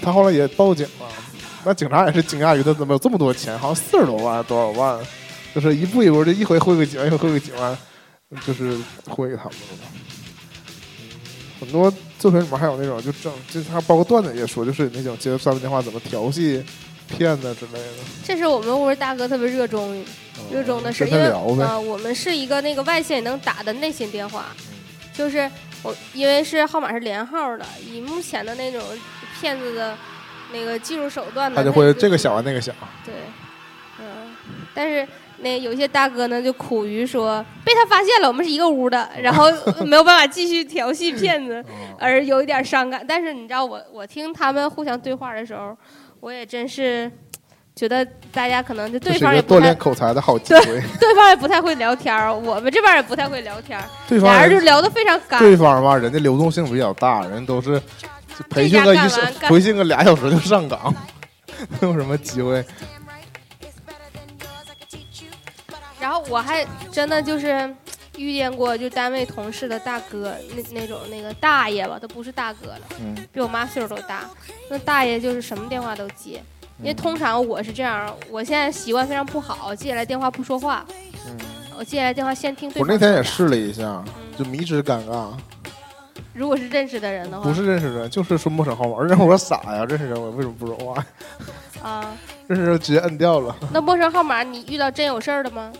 [0.00, 1.06] 他后来也报警了。
[1.64, 4.96] 那警察也是惊讶于他怎么有这么多钱，好像四十多万多少万，
[5.54, 7.76] 就是一步一步就一回汇个几万，一回汇个几万，
[8.46, 9.88] 就是会给他们了。
[9.92, 11.08] 嗯
[11.60, 16.60] 很多作品里面还有那种就正，就是他包括段子也说，就是那种接到诈骗电话怎么调戏
[17.06, 17.98] 骗子之类的。
[18.24, 20.04] 这是我们屋大哥特别热衷
[20.50, 21.64] 热衷的事，跟因为。
[21.64, 24.46] 啊、我们是一个那个外线也能打的内线电话，
[25.14, 25.48] 就是
[25.84, 28.82] 我因为是号码是连号的，以目前的那种
[29.40, 29.96] 骗子的
[30.52, 33.14] 那个技术手段呢，他就会这个响完那个响，对，
[34.00, 34.34] 嗯，
[34.74, 35.06] 但是
[35.42, 39.46] 那有些大哥呢就苦于说被他发现了，我们是一个屋的，然后
[39.84, 41.62] 没有办法继续调戏骗子，
[41.98, 43.04] 而有一点伤感。
[43.06, 45.76] 但是你知道我我听他们互相对话的时候，
[46.20, 47.10] 我也真是
[47.74, 50.82] 觉得大家可能就对方也锻炼口才的好 机会。
[51.00, 55.40] 对方也不太会聊天儿，我们这边也不太会聊天儿，对方俩人就聊得非常干。
[55.40, 57.80] 对方吧，人家流动性比较大，人都是
[58.48, 58.98] 培训个一
[59.40, 60.94] 培训个俩小时就上岗，
[61.80, 62.64] 没有什么机会。
[66.02, 67.72] 然后我还真的就是
[68.16, 74.28] 遇见过，就单位同事的大哥，那那种那个大爷吧，都不是大哥了，嗯，比我妈岁数都大。
[74.68, 76.42] 那大爷就是什么电话都接，
[76.80, 80.84] 因为嗯通常我是这样，我现在习惯非常不好，接下来电话不说话，
[81.28, 81.38] 嗯，
[81.78, 82.88] 我接下来电话先听对我。
[82.88, 84.02] 那天也试了一下，
[84.36, 85.28] 就迷之尴尬。
[86.34, 88.96] 如果是认识的人的话，不是认识人，就是说陌生号码。
[88.98, 91.06] 而且我傻呀，认识人我为什么不说话？
[91.88, 92.12] 啊。
[92.48, 93.54] 认识人直接摁掉了。
[93.72, 95.72] 那陌生号码你遇到真有事儿的吗？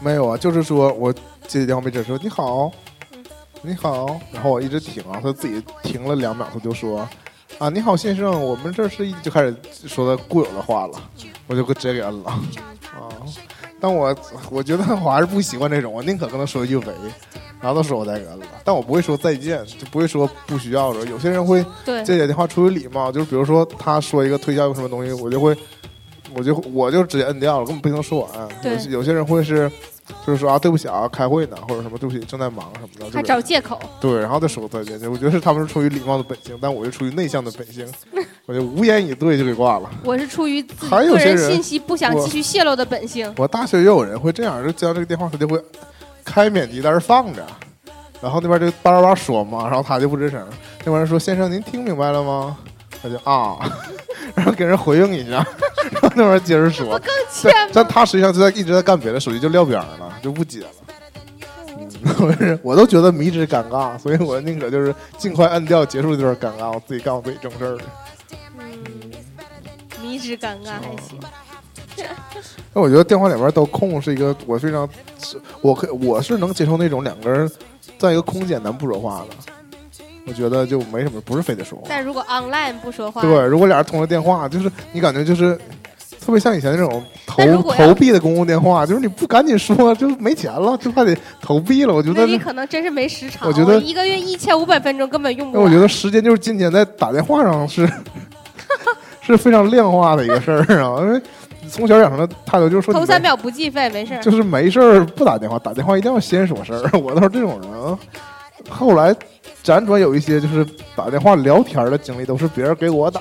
[0.00, 1.12] 没有啊，就是说我
[1.46, 2.70] 接电话没接说你好。
[3.12, 3.24] 嗯，
[3.62, 7.08] 你好，然后我一直停啊，他自己停了两秒，他就说
[7.58, 9.54] 啊你好先生，我们这是一就开始
[9.86, 10.94] 说他固有的话了，
[11.46, 12.30] 我就直接给摁了。
[12.30, 13.08] 啊。
[13.80, 14.14] 但我
[14.50, 16.86] 我觉得我还是不习惯这种，我宁可跟他说一句喂，
[17.60, 21.06] 然后他说我再给摁了，但我不会说再见，就不会说不需要了。
[21.06, 25.56] 有些人会对，这些电话出于礼貌，就是比如说他说一个推销一个什么东西，我就会，
[26.34, 28.48] 我就我就直接摁掉了，根本不能说完。
[28.62, 29.70] 有有些人会是，
[30.26, 33.78] 就是说啊对不起啊，开会呢，或者什么对不起正在忙什么的，还就是找借口。
[34.00, 35.00] 对，然后再说再见。
[35.10, 37.86] 我觉得是他们是出于礼貌的本性，但我是出于内向的本性，
[38.46, 39.90] 我就无言以对就给挂了。
[40.04, 43.32] 我是出于自己还有个人信息不想继续泄露的本性。
[43.36, 45.60] 我大学也有人会这样，就接到这个电话，他就会
[46.24, 47.44] 开免提在那放着，
[48.20, 50.44] 然后那边就叭叭叭说嘛，然后他就不吱声。
[50.80, 52.56] 那边人说：“先生，您听明白了吗？”
[53.02, 53.58] 他就啊，
[54.34, 55.36] 然后给人回应一下，
[55.92, 56.98] 然后那边接着说。
[57.30, 60.66] 欠但但他实际上就在一直在干别的，手机就撂边儿了，就不接了。
[61.78, 61.88] 嗯，
[62.20, 67.78] 我是我都觉得迷之尴尬，所以我宁可就是尽快摁掉，结束这段尴尬，我自己干我自己正事儿。
[68.58, 69.12] 嗯，
[70.02, 71.18] 迷之尴尬还行。
[72.72, 74.88] 那我觉得电话里边都空是一个我非常，
[75.60, 77.50] 我可我是能接受那种两个人
[77.98, 79.52] 在一个空间咱不说话的，
[80.28, 81.84] 我觉得就没什么，不是非得说话。
[81.88, 85.58] 但如果 online 不说话，对，如果俩人通了电话，就是你感觉就是
[86.20, 91.94] 特别像以前那种投投币的公共电话，就是你不赶紧说就没钱了，就还得投币了。
[91.94, 93.48] 我觉得你，可能真是没时长。
[93.48, 95.70] 我觉得一个月一千五百分钟根本用不那我。
[95.70, 97.90] 觉得时间就是金钱，在打电话上是
[99.22, 101.20] 是非常量化的一个事儿啊，因为
[101.70, 104.22] 从小养成的态度就是说头三秒不计费，没事儿。
[104.22, 106.98] 就是没事儿不打电话，打电话一定要先说事儿。
[106.98, 107.98] 我都是这种人啊。
[108.68, 109.14] 后来
[109.64, 113.20] 辗转有一些就是打电话聊天的经历，都是别人给我打，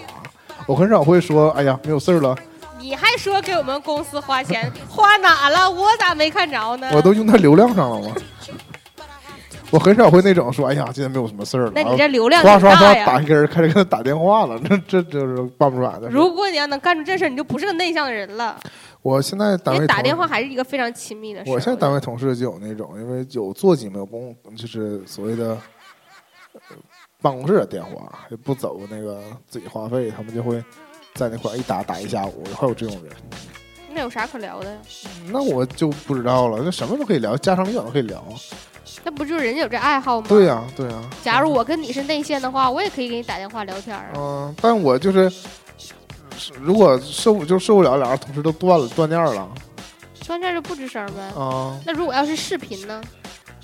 [0.66, 2.36] 我很少会说哎呀没有事儿了，
[2.80, 5.70] 你还说给我们公司花钱， 花哪了？
[5.70, 6.90] 我咋没看着呢？
[6.94, 8.16] 我都用在流量上了吗？
[9.70, 13.06] 我很少会那种说哎呀今天没有什么事儿了，那你这流量刷刷刷挺大呀。
[13.06, 16.08] 打一个人开始给他打电话了，这这就是办不出来的。
[16.10, 18.56] 如果你要能干出这事儿，你就不是个内向的人了。
[19.02, 21.52] 我现在单位同电话还是一个非常亲密的事。
[21.52, 25.58] 我现在单位同事就有那种，因为有座机没有公，就是所谓的
[26.54, 26.76] 呃
[27.22, 30.64] 办公室的电话，也不走那个自己话费，他们就会
[31.14, 33.14] 在那块一打打一下午，还有这种人。
[33.90, 34.78] 那有啥可聊的呀？
[35.32, 38.24] 那我就不知道了，那什么都可以聊，家长里短都可以聊。
[39.04, 40.28] 那不就是人家有这爱好吗？
[40.30, 44.12] 对呀、对呀、假如我跟你是内线的话，我也可以给你打电话聊天啊。
[44.16, 45.32] 嗯、但我就，是
[46.62, 49.50] 如果受不就受不了，俩人同时都断了断电了
[50.26, 51.22] 断电就不吱声呗。
[51.40, 53.02] 啊、那如果要是视频呢？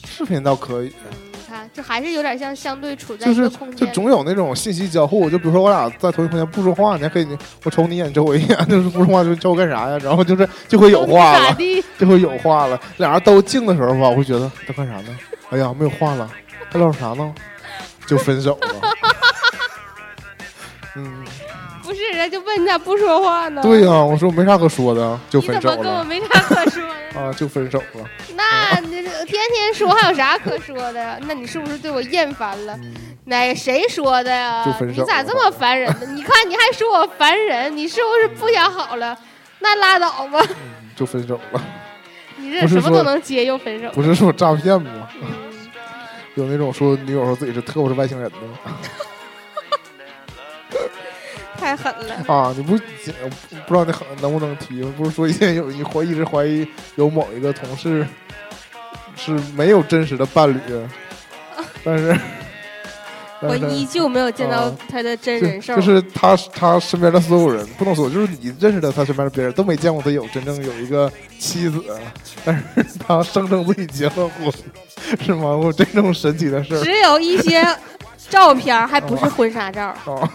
[0.05, 3.87] 视频倒可以，嗯，你看，这还是有点像相对处在就是一个空间。
[3.87, 9.97] 就总有那种信息交互，就比如说我俩在同一空间不说话，你还可以我瞅你一眼，你瞅我一眼， 就是不说话就叫我干啥呀？
[10.03, 11.55] 然后就是就会有话了，
[11.97, 12.79] 就会有话了。
[12.97, 15.17] 俩人都静的时候吧，我会觉得他干啥呢？
[15.49, 16.29] 哎呀，没有话了，
[16.69, 17.33] 他聊啥呢？
[18.05, 18.75] 就分手了。
[22.03, 23.61] 不是，人家就问你咋不说话呢？
[23.61, 26.81] 对呀、我说没啥可说的，就分手怎么跟我没啥可说
[27.13, 27.19] 的？
[27.19, 28.09] 啊，就分手了。
[28.35, 31.17] 那你这天天说还有啥可说的呀？
[31.27, 32.77] 那你是不是对我厌烦了？
[32.83, 32.93] 嗯，
[33.25, 34.71] 哪个谁说的呀就？
[34.73, 35.99] 分手你咋这么烦人呢？
[36.13, 39.17] 你看你还说我烦人，你是不是不想好了？
[39.59, 40.45] 那拉倒吧，
[40.95, 41.61] 就分手了。
[42.35, 43.89] 你这什么都能接又分手。
[43.91, 45.07] 不是说诈骗吗？
[45.21, 45.27] 嗯
[46.35, 48.57] 有那种说女友说自己是特务是外星人的吗？
[51.63, 52.13] 太狠了。
[52.27, 54.83] 啊，你不不知道你能不能提？
[54.97, 58.05] 不是说现在有你怀一直怀疑有某一个同事
[59.15, 60.59] 是没有真实的伴侣，
[61.81, 62.19] 但是
[63.39, 65.75] 我依旧没有见到啊他的真就人兽。
[65.77, 71.81] 就是他他身边的所有人，不能说就是你认识的他身边的别人都没见过他有真正有一个妻子，
[72.43, 72.63] 但是
[73.07, 74.51] 他声称自己结了婚，
[75.21, 75.55] 是吗？
[75.55, 77.65] 我这种神奇的事儿只有一些
[78.29, 80.29] 照片儿还不是婚纱照，啊，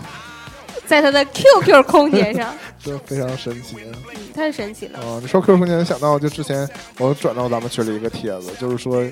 [0.86, 3.76] 在他的 QQ 空间上， 这非常神奇。
[3.84, 3.92] 嗯
[4.34, 5.00] 太神奇了。
[5.00, 9.04] 啊，你说 QQ 空间，想到就之前我转到咱们群里一个帖子，就是说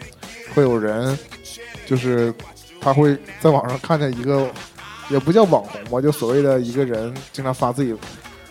[0.54, 1.18] 会有人，
[1.84, 2.32] 就是
[2.80, 4.48] 他会在网上看见一个，
[5.10, 7.92] 也不叫网红吧，就所谓的一个人经常发自己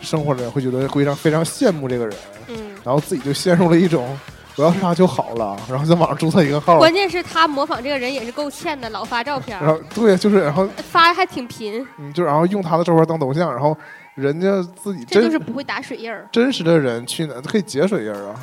[0.02, 2.16] 生活的人，会觉得非常非常羡慕这个人，
[2.50, 4.20] 嗯，然后自己就陷入了一种
[4.58, 13.78] 我要是他就好了，然后在网上注册一个号，关键是他模仿这个人也是够欠的，老发照片，然后对，就是然后发的还挺频，嗯，就然后用他的照片当头像，然后
[14.14, 16.28] 人家自己这就是不会打水印儿。
[16.32, 18.36] 真实的人去哪可以截水印儿啊？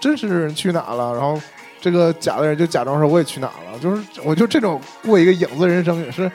[0.00, 1.12] 真实的人去哪了？
[1.12, 1.38] 然后
[1.78, 6.30] 这个假的人就假装说我也去哪了，就是我就这种过一个影子人生也是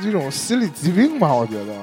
[0.00, 1.74] 一种心理疾病吧，我觉得。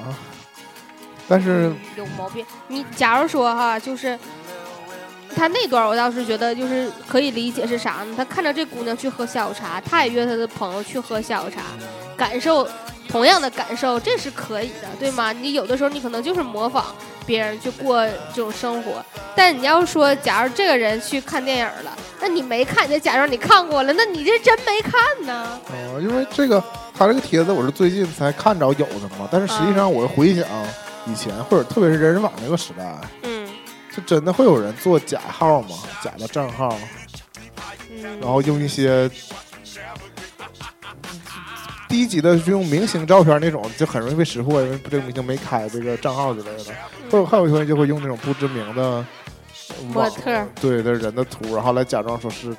[1.27, 2.45] 但是有毛病。
[2.67, 4.17] 你假如说哈，就是
[5.37, 8.15] 他那段，我倒是觉得就是可以理解是啥呢？
[8.17, 11.61] 他看着这姑娘去喝下午茶，他也约他的朋友去喝下午茶，
[12.17, 12.67] 感受
[13.07, 15.31] 同样的感受，这是可以的，对吗？
[15.31, 16.85] 你有的时候你可能就是模仿
[17.25, 25.59] 别人去过这种生活，但你要说，假如这个人去看电影了，那你没看，你就假装你看过了，那你这真没看呢。
[25.71, 26.63] 呃，因为这个
[26.97, 30.43] 他这个帖子我是最近才看着有的嘛，但是实际上我回想
[31.05, 32.83] 以前或者特别是人人网那个时代，
[33.23, 33.36] 嗯
[33.97, 36.77] 就真的会有人做假号吗，假的账号，
[37.89, 39.09] 嗯，然后用一些
[41.89, 46.75] 低级的，就用明星照片那种，就很容易被识破，因为这个明星没开这个账号之类的。
[47.09, 49.03] 或者还有一些人就会用那种不知名的
[49.87, 52.55] 模特对的人的图，然后来假装说是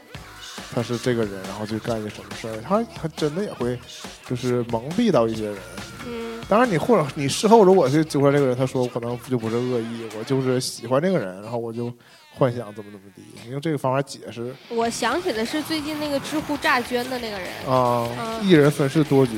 [0.74, 2.60] 他是这个人，然后去干一些什么事儿。
[2.66, 3.78] 他他真的也会
[4.26, 5.58] 就是蒙蔽到一些人。
[6.06, 11.92] 嗯当然，你或者你事后如果去揪出来这个人，他说我可能就不是恶意，我就是喜欢这个人，然后我就
[12.30, 17.48] 幻想怎么怎么地，你用这个方法解释我想起的是最近那个知乎诈捐的那个人。
[17.68, 19.32] 啊，嗯一人分饰多角。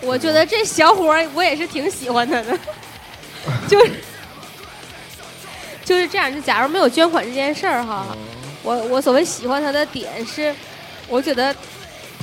[0.00, 2.58] 我觉得这小伙儿我也是挺喜欢他的，
[3.68, 3.92] 就是
[5.84, 6.34] 就是这样。
[6.34, 8.18] 就假如没有捐款这件事儿哈，嗯
[8.62, 10.52] 我我所谓喜欢他的点是，
[11.08, 11.54] 我觉得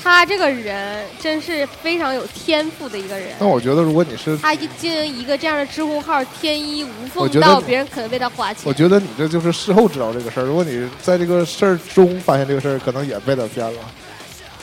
[0.04, 3.30] 他这个人真是非常有天赋的一个人。
[3.40, 8.74] 那我觉得，如果你是，他一经营一个这样的知乎号，天衣无缝到别人可能为他花钱我。
[8.74, 10.44] 觉得你这就是事后知道这个事儿。
[10.44, 13.80] 如果你在这个事儿中发现这个事儿，可能也被他骗了。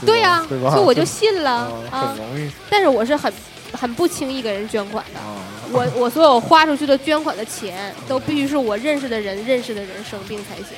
[0.05, 0.71] 对呀、对吧？
[0.73, 2.27] 所以我就信了啊，啊很。
[2.27, 3.33] 容易但是我是很
[3.73, 5.21] 很不轻易给人捐款的。
[5.21, 5.37] 啊。
[5.73, 10.77] 我我所有花出去的捐款的钱，都必须是我认识的人认识的人生病才行。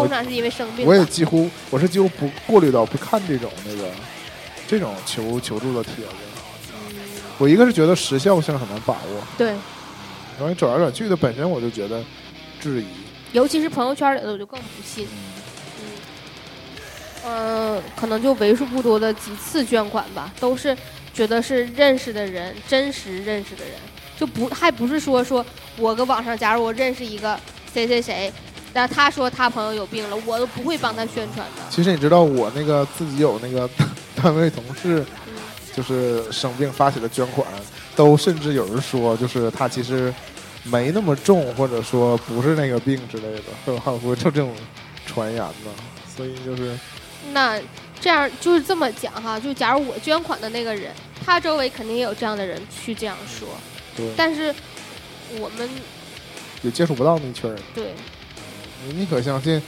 [0.00, 1.04] 通常是因为生病我也。
[1.06, 3.90] 几乎我是几乎不过滤到不看这种那个
[4.66, 6.12] 这种求求助的帖子。
[6.72, 6.94] 嗯，
[7.38, 12.02] 我一个是觉得时效性很难把握，对，然后你转来转去的本身我就觉得
[12.60, 12.86] 质疑。
[13.32, 15.06] 尤其是朋友圈里的，我就更不信。
[17.24, 20.76] 嗯，呃，可能就为数不多的几次捐款吧，都是
[21.12, 23.74] 觉得是认识的人，真实认识的人，
[24.18, 25.44] 就不还不是说说
[25.76, 27.38] 我搁网上，假如我认识一个
[27.72, 28.32] 谁谁谁，
[28.72, 31.62] 然后他说他朋友有病了，我都不会帮他宣传的。
[31.68, 33.68] 其实你知道我那个自己有那个
[34.14, 35.34] 单位同事，嗯
[35.74, 37.46] 就是生病发起的捐款，
[37.96, 40.12] 都甚至有人说，就是他其实
[40.62, 44.54] 没那么重，或者说不是那个病之类的， 会有还有会就这种
[45.06, 45.70] 传言呢。
[46.16, 46.78] 所以就是
[47.32, 47.60] 那
[48.00, 50.92] 这样就是这么讲哈，就假如我捐款的那个人，
[51.24, 53.48] 他周围肯定也有这样的人去这样说，
[53.96, 54.54] 对，但是
[55.38, 55.68] 我们
[56.62, 57.60] 也接触不到那一群人。
[57.74, 57.94] 对。
[58.86, 59.60] 你你可相信？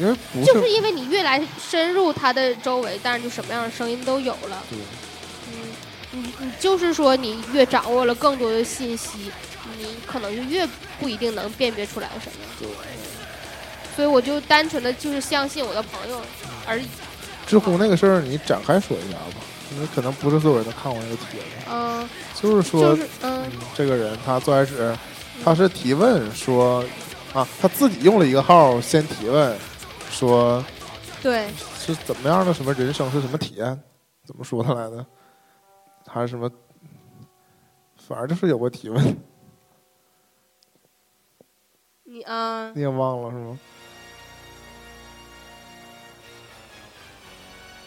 [0.00, 1.40] 因为不是就是因为你越来
[1.70, 4.62] 深入他的周围，但是就什么样的声音都有了。
[4.68, 4.78] 对
[5.52, 5.54] 嗯，
[6.10, 9.30] 你你就是说你越掌握了更多的信息，
[9.78, 10.66] 你可能就越
[10.98, 12.38] 不一定能辨别出来什么。
[12.58, 12.68] 对
[13.94, 16.20] 所以我就单纯的就是相信我的朋友
[16.66, 16.84] 而已。
[17.46, 19.36] 知乎那个事儿，你展开说一下吧。
[19.72, 22.08] 因为可能不是所有人都看过那个帖子，嗯，
[22.40, 24.96] 就是说，就是嗯嗯，这个人他最开始
[25.44, 26.84] 他是提问说，
[27.34, 29.58] 啊，他自己用了一个号先提问，
[30.08, 30.64] 说
[31.20, 33.82] 对，是怎么样的什么人生是什么体验，
[34.24, 35.04] 怎么说的来的，
[36.06, 36.48] 还是什么，
[37.96, 39.16] 反正就是有个提问，
[42.04, 43.58] 你啊、你也忘了是吗？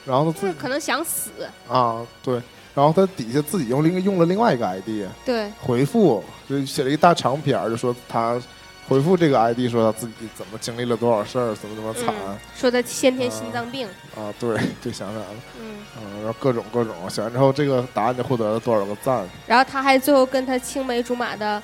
[0.05, 1.31] 然后他自己就是可能想死。
[1.69, 2.41] 啊对，
[2.75, 8.41] 然后他底下自己用另用了另外一个 ID 对，回复，就写了一大长篇儿，就说他
[8.87, 13.85] 回复这个 ID 说他自己怎么经历了多少事儿，怎么怎么惨、嗯，说他先天心脏病。
[14.15, 21.61] 啊，对，就想起来了，嗯，嗯，然后各种各种，写完之后这个答案就获得了多少个赞，然后他还最后跟他青梅竹马的，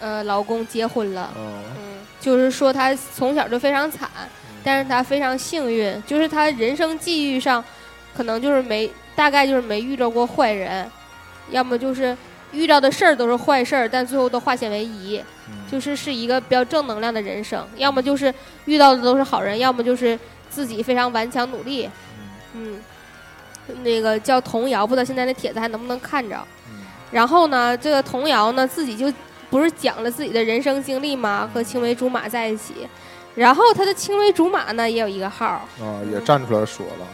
[0.00, 1.30] 呃，老公结婚了。
[1.36, 4.10] 嗯嗯，就是说他从小就非常惨，
[4.64, 7.62] 但是他非常幸运，就是他人生际遇上，
[8.16, 10.90] 可能就是没大概就是没遇到过坏人，
[11.50, 12.16] 要么就是
[12.52, 15.54] 遇到的事儿都是坏事儿，但最后都化险为夷，嗯。
[15.70, 17.66] 就是是一个比较正能量的人生。
[17.76, 18.32] 要么就是
[18.66, 20.18] 遇到的都是好人，要么就是
[20.50, 21.88] 自己非常顽强努力。
[22.54, 22.78] 嗯，
[23.82, 26.36] 那个叫童谣，不知道现在那帖子还能不能看着。
[26.70, 26.84] 嗯。
[27.10, 29.10] 然后呢，这个童谣呢，自己就
[29.48, 31.48] 不是讲了自己的人生经历吗？
[31.52, 32.86] 和青梅竹马在一起，
[33.34, 37.06] 然后他的青梅竹马呢也有一个号儿，啊也站出来说了，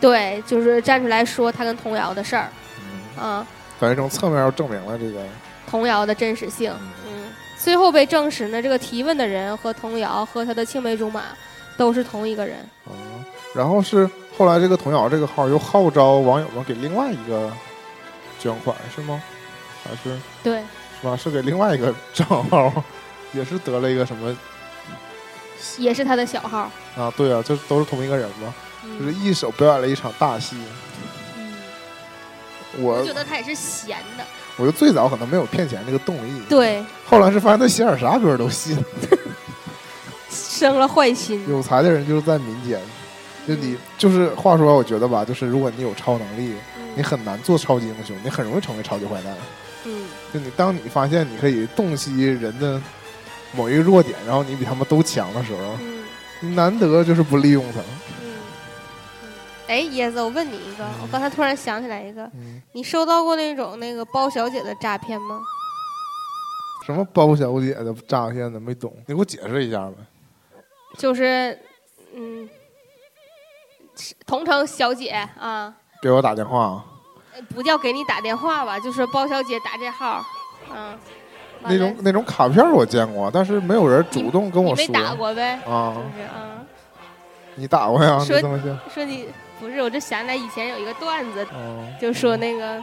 [0.00, 2.48] 对，就是站出来说他跟童谣的事儿。
[3.20, 3.44] 嗯，
[3.88, 5.20] 正从侧面又证明了这个，
[5.68, 6.72] 童谣的真实性。
[6.80, 11.22] 嗯嗯，最后被证实呢，这个提问的人和童谣和他的青梅竹马
[11.76, 12.58] 都是同一个人。
[12.86, 12.92] 啊，
[13.54, 17.52] 然后是后来这个童谣这个号又号召网友们给另外一个
[18.38, 19.22] 捐款是吗？
[19.82, 20.62] 还是对，
[21.00, 21.16] 是吧？
[21.16, 22.72] 是给另外一个账号，
[23.32, 24.36] 也是得了一个什么
[25.78, 26.70] 也是他的小号。
[26.96, 27.12] 啊？
[27.16, 28.54] 对啊，就都是同一个人嘛，
[28.98, 30.56] 就是嗯，一手表演了一场大戏。
[32.78, 34.24] 嗯我我觉得他也是闲的。
[34.56, 38.78] 我就最早可能没有骗钱这个动力，，对，后来是发现他写点啥歌都信。
[40.30, 41.44] 生了坏心。
[41.48, 42.80] 有才的人就是在民间，
[43.48, 46.54] 就你就是话说，我觉得吧，就是如果你有超能力，
[46.94, 49.34] 你嗯很难做超级英雄，你很容易成为超级坏蛋。
[49.86, 52.80] 嗯就你当你发现你可以洞悉人的
[53.52, 56.04] 某一个弱点，然后你比他们都强的时候，嗯
[56.40, 57.80] 你难得就是不利用他。
[59.66, 65.40] 哎，椰子，我问你一个，我刚才突然想起来一个，嗯，你收到过那种那个包小姐的诈骗吗？
[66.84, 69.94] 什么包小姐的诈骗的没懂，你给我解释一下呗。
[70.98, 71.58] 就是，
[72.14, 72.48] 嗯，
[74.26, 75.08] 同城小姐
[75.40, 76.84] 啊，给我打电话，
[77.34, 80.22] 呃不叫给你打电话吧，就是包小姐打这号，
[80.70, 80.98] 嗯，
[81.62, 85.58] 完了那种那种卡片我见过，但是没有人主动跟我说你没打过呗？
[85.66, 85.96] 啊
[87.56, 88.18] 你打过呀？
[88.18, 88.78] 你说这么想？
[88.90, 89.28] 说你
[89.64, 92.76] 不是，我就想起来以前有一个段子，哦就说那个，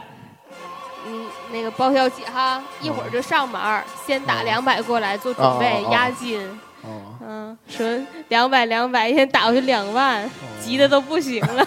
[1.06, 6.40] 嗯，那个包小姐哈，一会儿就上门儿，先打哦两百过来做准备押金，
[6.82, 7.86] 哦嗯，说
[8.28, 10.28] 两百两百，一天打过去两万，
[10.60, 11.62] 急的都不行了。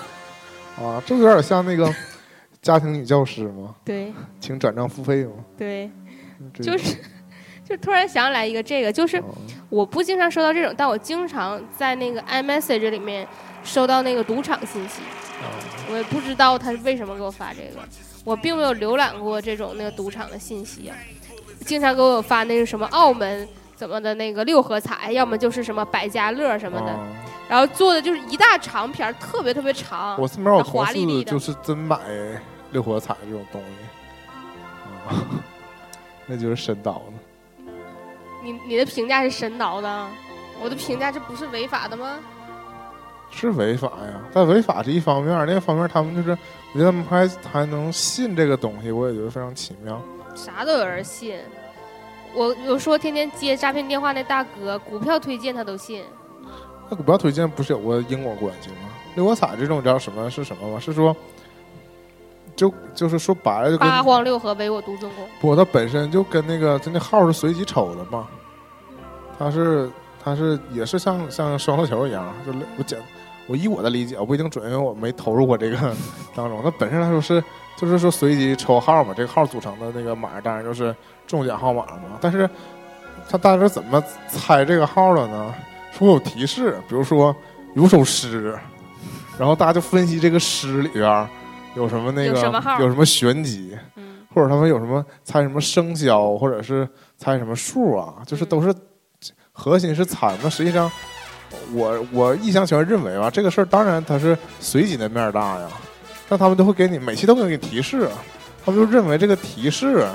[0.77, 1.93] 啊， 这不有点像那个
[2.61, 3.73] 家庭女教师吗？
[3.85, 5.31] 对 请转账付费吗？
[5.57, 5.89] 对，
[6.61, 6.97] 就是，
[7.63, 9.23] 就突然想起来一个这个，就是哦
[9.69, 13.27] 我不经常收到这种，但我经常在那个 iMessage 里面
[13.65, 15.01] 收到那个赌场信息，
[15.91, 17.81] 我也不知道他是为什么给我发这个，
[18.23, 20.95] 我并没有浏览过这种那个赌场的信息啊，
[21.65, 27.07] 经常给我发那个什么澳门怎么的那个六合彩，要么就是什么百家乐什么的，啊
[27.47, 30.19] 然后做的就是一大长篇儿，特别特别长。
[30.19, 31.99] 我身边有同事就是真买
[32.71, 35.21] 六合彩这种东西，啊，
[36.25, 37.13] 那就是神叨的。
[38.43, 40.07] 你你的评价是神叨的，
[40.59, 42.19] 我的评价这不是违法的吗？
[43.35, 46.31] 是违法呀，但违法是一方面，另一方面他们就是，
[46.73, 50.01] 我觉得他们还还能信这个东西，我也觉得非常奇妙。
[50.33, 51.37] 啥都有人信。
[52.33, 56.03] 我有说天天接诈骗电话那大哥，股票推荐他都信。
[56.89, 58.89] 那股票推荐不是有个因果关系吗？
[59.15, 60.77] 六合彩这种你知道什么是什么吗？
[60.79, 61.15] 是说，
[62.55, 65.25] 就就是说白了八荒六合唯我独尊公。
[65.39, 68.27] 不，它本身就跟那个，就那号是随机抽的嘛，
[69.39, 69.89] 它是
[70.21, 72.99] 它是也是像像双色球一样，就类我讲
[73.47, 75.77] 我以我的理解，我不一定准，因为我没投入过这个
[76.35, 76.61] 当中。
[76.63, 77.43] 那本身来说是
[77.77, 80.95] 就是说随机抽号嘛，这个号组成的那个码当然就是
[81.27, 82.17] 中奖号码嘛。
[82.19, 82.49] 但是
[83.29, 85.53] 他大家怎么猜这个号的呢？
[85.91, 87.35] 说有提示，比如说
[87.75, 88.57] 有首诗，
[89.37, 91.27] 然后大家就分析这个诗里边
[91.75, 92.39] 有什么那个
[92.79, 93.77] 有什么玄机。
[93.95, 96.87] 嗯，或者他们有什么猜什么生肖，或者是
[97.17, 98.73] 猜什么数啊，就是都是
[99.53, 100.35] 核心是猜。
[100.43, 100.91] 那实际上，
[101.73, 105.67] 我我一厢情愿认为吧，这个事儿当然它是随机的面儿大呀，
[106.27, 108.09] 但他们都会给你每期都会给你提示，
[108.65, 110.07] 他们就认为这个提示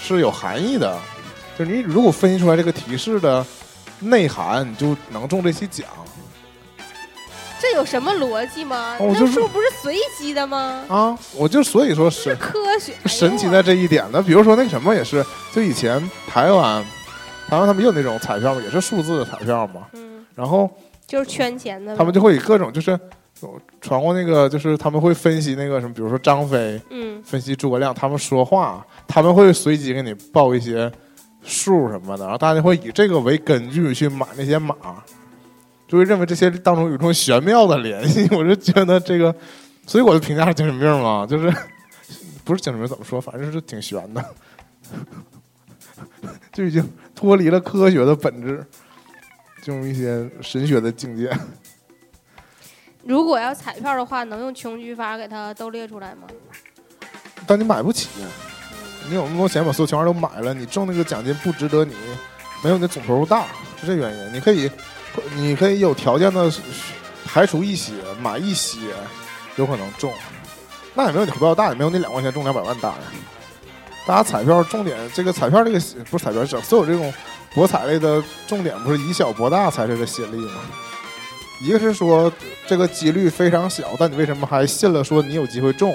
[0.00, 0.96] 是有含义的，
[1.58, 3.44] 就是你如果分析出来这个提示的
[4.00, 5.86] 内涵，你就能中这期奖。
[7.60, 8.96] 这有什么逻辑吗？
[9.00, 10.84] 那哦就是数不是随机的吗？
[10.88, 12.94] 啊，我就所以说是科学。
[13.06, 14.22] 神奇在这一点呢。
[14.22, 16.80] 比如说那什么也是，就以前台湾，
[17.48, 19.80] 台湾他们有那种彩票嘛，也是数字的彩票嘛。
[19.94, 20.70] 嗯，然后
[21.06, 21.96] 就是圈钱的。
[21.96, 22.98] 他们就会以各种就是
[23.80, 30.90] 传过那个，就是他们会分析那个什么，比如说张飞嗯分析诸葛亮，他们说话，他们会随机给你报一些
[31.42, 34.74] 数什么的，然后大家会以这个为根据去买那些码。
[35.88, 39.34] 就会认为这些当中有一种玄妙的联系， 我就觉得这个，
[39.86, 41.50] 所以我就评价是精神病嘛，就是
[42.44, 44.22] 不是精神病怎么说，反正是挺玄的，
[46.52, 48.62] 就已经脱离了科学的本质，
[49.68, 51.30] 进入一些神学的境界。
[53.04, 56.26] 如果要彩票的话，能用穷举法给它都列出来吗？
[57.46, 58.26] 但你买不起，嗯
[59.10, 61.94] 你有那么多钱把所有钱都买了，你中那个奖金不值得你，
[62.64, 63.46] 没有你的总投入大，
[63.78, 64.32] 是这原因。
[64.32, 64.70] 你可以，
[65.34, 66.50] 你可以有条件的
[67.26, 67.92] 排除一些，
[68.22, 68.78] 买一些，
[69.56, 70.10] 有可能中，
[70.94, 72.96] 那也没有你回报大，也没有你两块钱中两百万大呀。
[74.06, 75.78] 大家彩票重点，这个彩票这个
[76.10, 77.12] 不是彩票，整所有这种
[77.54, 80.60] 博彩类的重点不是以小博大才是这个吸引力吗？
[81.60, 82.32] 一个是说
[82.66, 85.94] 这个几率非常小，但你为什么还信了说你有机会中？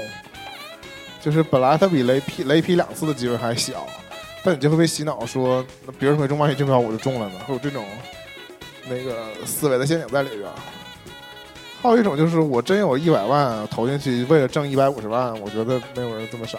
[1.22, 3.88] 就是本来它比雷劈雷劈两次的机会还小，
[4.44, 7.86] 但你就会被洗脑说，那别人没中万一中标我就中了呢，会有这种
[8.90, 10.50] 那个思维的陷阱在里边。
[11.82, 16.58] 还有一种就是我真有一百万投进去，为了挣一百五十万，我觉得没有人这么傻。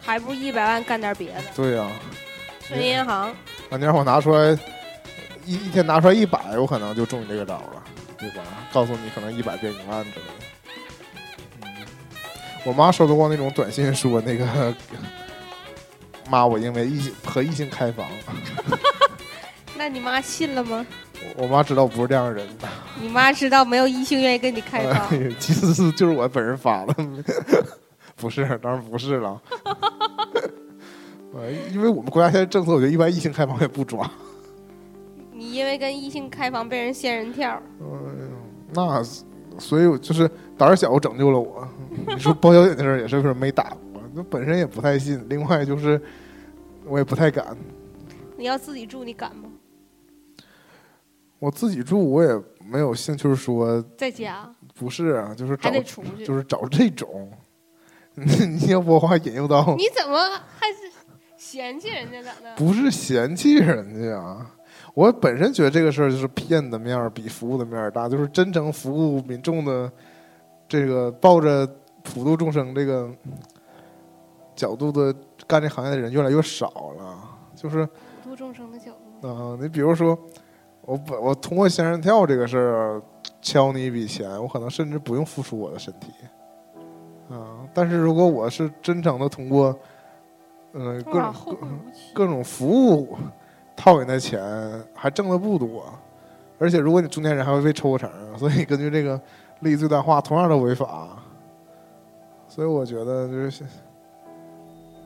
[0.00, 1.90] 还不如一百万干点别的，对呀、
[2.66, 3.34] 存银行。
[3.70, 4.58] 那你让我拿出来
[5.44, 7.82] 一一天拿出来一百，我可能就中你这个招了，
[8.18, 8.42] 对吧？
[8.72, 10.32] 告诉你可能一百变一万之类的。
[11.62, 11.86] 嗯，
[12.64, 14.74] 我妈收到过那种短信说那个，
[16.28, 18.06] 妈，我因为异性和异性开房，
[19.76, 20.86] 那你妈信了吗？
[21.36, 22.46] 我我妈知道我不是这样的人，
[23.00, 26.94] 你妈知道没有异性愿意跟你开房，哎 其实是就是我本人发的，
[28.16, 29.40] 不是，当然不是了。
[31.38, 34.10] 呃，因为我们国家现在政策，我觉得一般异性开房也不抓。
[35.32, 38.30] 你因为跟异性开房被人仙人跳，嗯，
[38.74, 39.00] 那
[39.56, 41.66] 所以我就是胆儿小拯救了我。
[42.08, 44.02] 你说包小姐的事儿也是没打过？
[44.12, 46.00] 那本身也不太信，另外就是
[46.84, 47.56] 我也不太敢。
[48.36, 49.48] 你要自己住，你敢吗？
[51.38, 52.30] 我自己住，我也
[52.68, 55.70] 没有兴趣说在家不是啊，就是找
[56.24, 57.30] 就是找这种。
[58.18, 60.18] 你要不话引诱到你怎么
[60.58, 60.87] 还是
[61.48, 62.54] 嫌弃人家咋的？
[62.56, 64.46] 不是嫌弃人家啊。
[64.92, 69.90] 我本身觉得这个事儿就是骗的面儿比服务的面儿大，就是真诚服务民众的
[70.68, 71.66] 这个抱着
[72.02, 73.10] 普度众生这个
[74.54, 75.14] 角度的
[75.46, 77.18] 干这行业的人越来越少了。
[77.56, 77.86] 就是
[78.22, 78.92] 普度众生的角
[79.22, 80.18] 度，啊、你比如说，
[80.82, 83.02] 我本我通过仙人跳这个事儿
[83.40, 86.12] 敲你一笔钱，我可能甚至不用付出我的身体
[87.30, 89.78] 啊、但是如果我是真诚的通过，
[90.78, 92.12] 嗯、各，种后会无期。
[92.14, 93.18] 各种服务
[93.76, 94.40] 套你的钱，
[94.94, 95.92] 还挣的不多，
[96.58, 99.20] 而且如果你中间人还会被抽成，所以根据这个
[99.60, 101.08] 利益最大化，同样的违法。
[102.46, 103.64] 所以我觉得就是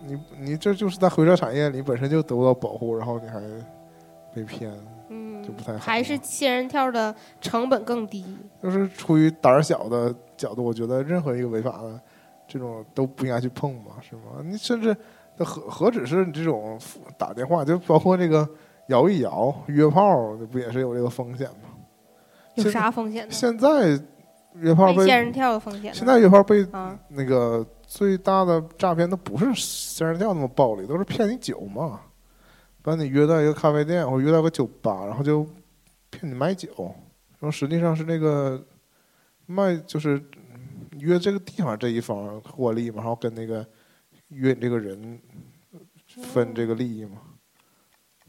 [0.07, 3.41] 你你这就是在回收产业里本身就得不到保护，然后你还
[4.35, 4.73] 被骗，
[5.09, 8.25] 嗯就不太好还是仙人跳的成本更低。
[8.63, 12.01] 就是出于胆儿小的角度，我觉得任何一个违法的
[12.47, 14.41] 这种都不应该去碰嘛，是吗？
[14.43, 14.97] 你甚至
[15.39, 16.79] 何何止是你这种
[17.19, 18.49] 打电话，就包括这个
[18.89, 21.71] 摇一摇、约炮，不也是有这个风险吗？
[22.55, 23.33] 有现啥风险呢？
[23.33, 23.99] 现在
[24.57, 25.95] 约炮被被仙人跳的风险？
[25.95, 32.01] 现在约炮被啊，那个最大的诈骗都不是仙人跳那么暴力，都是骗你酒嘛，
[32.83, 35.47] 把你约到一个咖啡店或者约到个酒吧，然后就
[36.11, 36.69] 骗你买酒，
[37.39, 38.63] 然后实际上是那个
[39.47, 40.17] 卖就是
[40.55, 43.67] 嗯约这个地方这一方获利嘛，然后跟那个
[44.33, 45.21] 约你这个人
[46.23, 47.19] 分这个利益吗，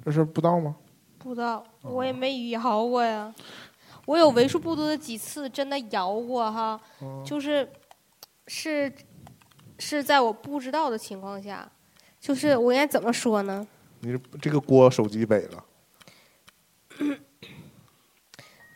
[0.03, 0.75] 这事儿不知道吗？
[1.17, 3.33] 不知道，哦我也没摇过呀。
[4.05, 7.67] 我有为数不多的几次真的摇过哈，嗯就是
[8.47, 8.91] 是
[9.79, 11.69] 是在我不知道的情况下，
[12.19, 13.65] 就是我应该怎么说呢？
[14.01, 15.65] 你这这个锅手机背了，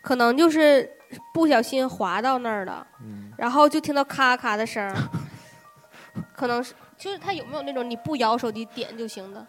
[0.02, 0.90] 可能就是
[1.34, 4.96] 不小心滑到那儿了，嗯，然后就听到咔咔的声儿，
[6.34, 9.46] 可能是就是他有没有那种你不摇手机点就行的，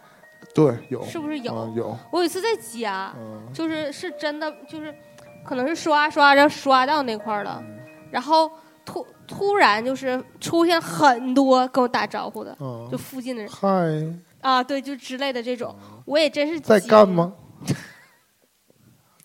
[0.53, 1.53] 对，有，是不是有？
[1.53, 3.51] 啊有，我有一次在家，嗯。
[3.53, 4.93] 就是是真的，就是
[5.43, 7.79] 可能是刷刷着刷到那块儿了，嗯。
[8.11, 8.49] 然后
[8.85, 13.51] 突突然就是出现很多跟我打招呼的，啊就，附近的人。
[13.51, 13.69] 嗨，
[14.41, 15.75] 啊，对，就之类的这种，
[16.05, 17.33] 我也真是在干吗？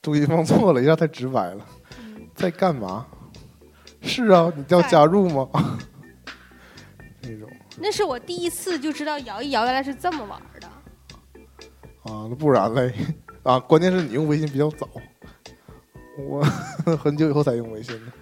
[0.03, 1.67] 注意放错了，一下太直白了。
[1.99, 2.27] 嗯。
[2.35, 3.07] 在干嘛？
[4.03, 5.49] 是啊，你要加入吗？
[7.79, 10.67] 那是我第一次就知道摇一摇原来是这么玩儿的。
[12.05, 12.93] 啊，那不然嘞
[13.43, 13.59] 啊！
[13.59, 14.89] 关键是你用微信比较早，
[16.19, 16.43] 我
[16.97, 18.13] 很久以后才用微信的。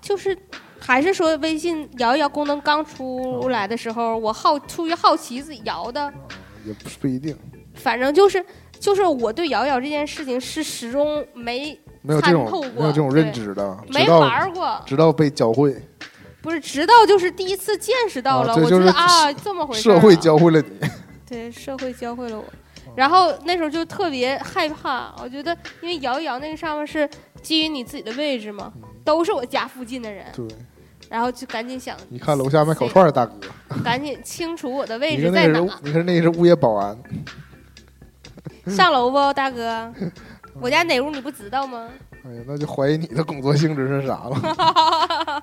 [0.00, 0.36] 就是
[0.78, 6.12] 还是说微信摇一摇功能刚出来的时候，我好出于好奇自己摇的，
[6.66, 7.36] 也不是不一定，
[7.74, 8.44] 反正就是
[8.78, 12.44] 就是我对摇一摇这件事情是始终没没有这种
[12.76, 15.80] 没有这种认知的，没玩过，直到被教会，
[16.44, 20.88] 不是直到就是第一次见识到了，我觉得啊这么回事啊、社会教会了你。
[21.26, 22.44] 对社会教会了我。
[22.94, 27.08] 然后那时候就特别害怕，我觉得因为摇一摇那个上面是
[27.40, 28.70] 基于你自己的位置嘛，
[29.02, 30.46] 都是我家附近的人，对，
[31.08, 33.34] 然后就赶紧想你看楼下卖烤串的大哥，
[33.82, 36.96] 赶紧清楚我的位置在哪你看那是物业保安，
[38.66, 39.90] 上楼不，大哥？
[40.60, 41.88] 我家哪屋你不知道吗？
[42.26, 45.42] 哎呀，那就怀疑你的工作性质是啥了。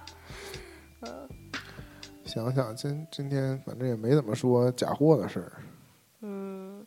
[2.31, 5.51] 想想今今天反正也没怎么说假货的事儿，
[6.21, 6.85] 嗯，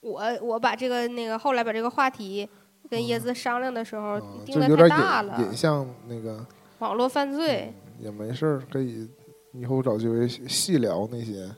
[0.00, 2.46] 我我把这个那个后来把这个话题
[2.90, 6.44] 跟椰子商量的时候嗯，定的就有点太大了引，引向那个
[6.80, 9.08] 网络犯罪，也没事儿，可以
[9.52, 11.50] 以后找机会细细聊那些。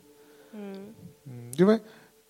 [0.52, 0.94] 嗯
[1.26, 1.74] 嗯，因为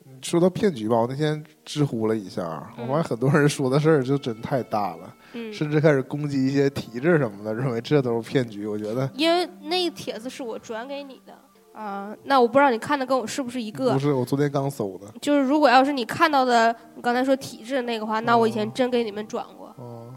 [0.06, 2.42] 嗯说到骗局吧，我那天知乎了一下，
[2.78, 8.66] 我嗯发现很多人说的事儿就真太大了，嗯，甚至开始攻击一些体制什么的， 认为这都是骗局。
[8.66, 11.35] 我觉得因为那个帖子是我转给你的
[11.72, 13.99] 啊，那我不知道你看的跟我是不是一个不。
[13.99, 15.07] 是，我昨天刚搜的。
[15.20, 19.74] 就是如果要是你看到的，你刚才说体制那个话，那我以前哦真给你们转过。
[19.78, 20.14] 哦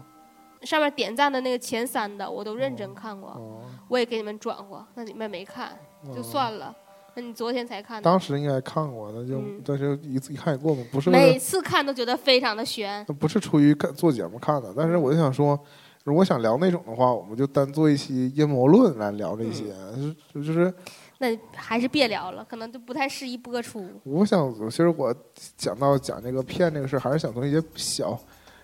[0.62, 5.78] 上面点赞的那个前三的，我都认真看过，哦，我也给你们转过，那你们没看
[6.12, 6.74] 就哦算了。
[7.16, 13.02] 那你昨天才看的，当时应该看过，那就、嗯但是一次一看也过嘛，不是每次看都觉得非常的悬。
[13.18, 15.58] 不是出于看做节目看的，但是我就想说，
[16.04, 20.72] 如果想聊那种的话，我们就单做一期阴谋论来聊这些，嗯就就是
[21.18, 23.88] 那还是别聊了，可能就不太适宜播出。
[24.04, 25.14] 我想，其实我
[25.56, 28.18] 讲到讲这个骗这个事儿，还是想从一些小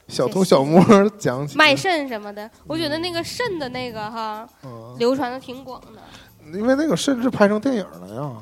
[0.09, 0.83] 小偷小摸
[1.19, 1.57] 讲起。
[1.57, 6.03] 卖肾什么的，我觉得那个肾的那个哈，嗯，流传的挺广的。
[6.53, 8.33] 因为那个甚至拍成电影了呀。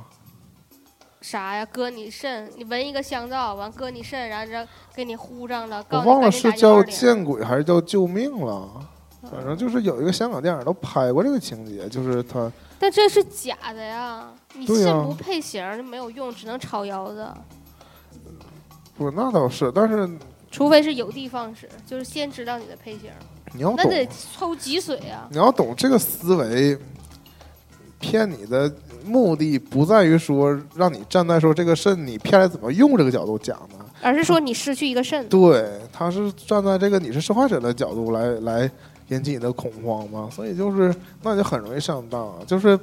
[1.20, 1.66] 啥呀？
[1.66, 8.68] 割你肾，你闻一个香皂，完割你肾，然后这给你呼上了，我告诉你忘了是叫见鬼还是叫救命了，
[9.30, 14.32] 反正就是有一个香港电影都拍过这个情节，就是他但这是假的呀！
[14.54, 17.28] 你对呀肾不配型就没有用，只能炒腰子。
[18.96, 20.08] 不那倒是，但是
[20.50, 23.10] 除非是有的放矢，就是先知道你的配型，
[23.52, 25.28] 你要懂，那得抽脊髓啊！
[25.30, 26.78] 你要懂这个思维，
[28.00, 28.72] 骗你的
[29.04, 35.28] 目的不在于说让你站在说这个肾你骗来怎么用这个角度讲的，而是说你失去一个肾。
[35.28, 38.70] 对，他是站在这个你是受害者的角度来来
[39.08, 42.78] 引起你的恐慌嘛，所以就是那就很容易上当啊，就是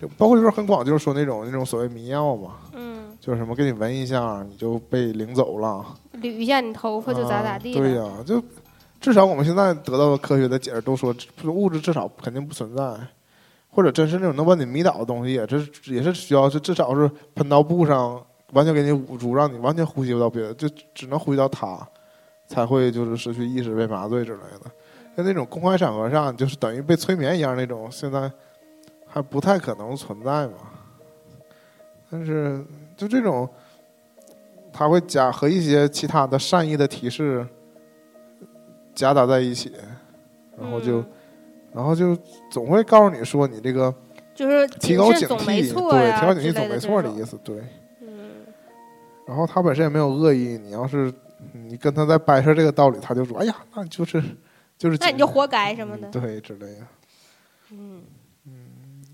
[0.00, 5.84] 就包括就是很广，就是说那种那种所谓迷药嘛，嗯，就是什么给你闻一下你就被领走了，
[6.20, 8.04] 捋一下你头发就咋咋地啊对了。
[8.04, 8.42] 呀、就
[9.00, 12.82] 至少我们现在得到的科学的解释都说，这物质至少肯定不存在，
[13.74, 21.76] 或者真是那种能把你迷倒的东西，也是也是需要是至少是喷到布上，完全给你捂住，让你完全呼吸不到别的，就只能呼吸到它，
[22.46, 24.70] 才会就是失去意识被麻醉之类的。
[25.16, 28.30] 像那种公开场合上，就是等于被催眠一样那种，现在
[29.06, 30.54] 还不太可能存在嘛。
[32.10, 32.64] 但是
[32.96, 33.48] 就这种，
[34.72, 37.44] 它会加和一些其他的善意的提示
[38.94, 39.72] 夹杂在一起，
[40.56, 41.02] 然后就、
[41.74, 42.16] 然后就
[42.48, 43.92] 总会告诉你说你这个
[44.34, 47.56] 就是提高警惕，对，提高警惕总没错的意思，对。
[48.00, 48.46] 嗯，
[49.26, 51.12] 然后他本身也没有恶意，你要是
[51.52, 54.22] 你跟他在掰扯这个道理，他就说：“哎呀，那就是
[54.78, 56.10] 就是那你就活该什么的嗯。
[56.12, 56.86] 对之类的。
[57.72, 58.02] 嗯
[58.46, 58.52] 嗯，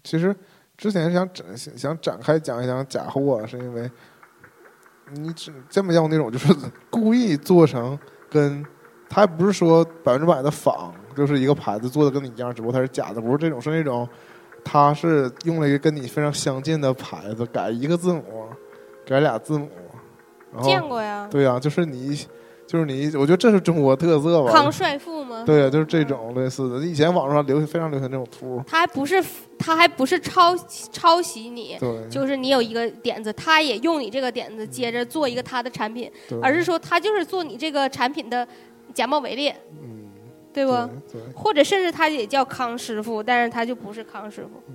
[0.04, 0.36] 其实
[0.76, 3.90] 之前想展想想展开讲一讲假货，是因为
[5.12, 6.54] 你只见没见过那种就是
[6.90, 7.98] 故意做成
[8.28, 8.62] 跟
[9.08, 14.08] 他还不是说百分之百的仿，就是一个牌子做的跟你一样，只不过它是假的，不是这种，是那种
[14.64, 18.22] 它是用了一个跟你非常相近的牌子，改一个字母，
[19.06, 19.68] 改俩字母，
[20.52, 21.28] 然后见过呀。
[21.30, 22.16] 对呀、就是你
[22.66, 24.52] 就是你，我觉得这是中国特色吧。
[24.52, 25.42] 康帅傅吗？
[25.44, 26.86] 对呀、就是这种类似的。
[26.86, 29.20] 以前网上流行非常流行这种图，他还不是
[29.58, 30.54] 他还不是抄
[30.92, 36.08] 抄袭你，对，就是你有一个点子，他也用你这个点子接着做一个他的产品，
[36.40, 38.46] 而是说他就是做你这个产品的
[38.94, 39.50] 假冒伪劣，
[39.82, 39.99] 嗯，
[40.53, 40.72] 对不？
[41.34, 44.74] 或者甚至他也叫康师傅，但是他就不是康师傅。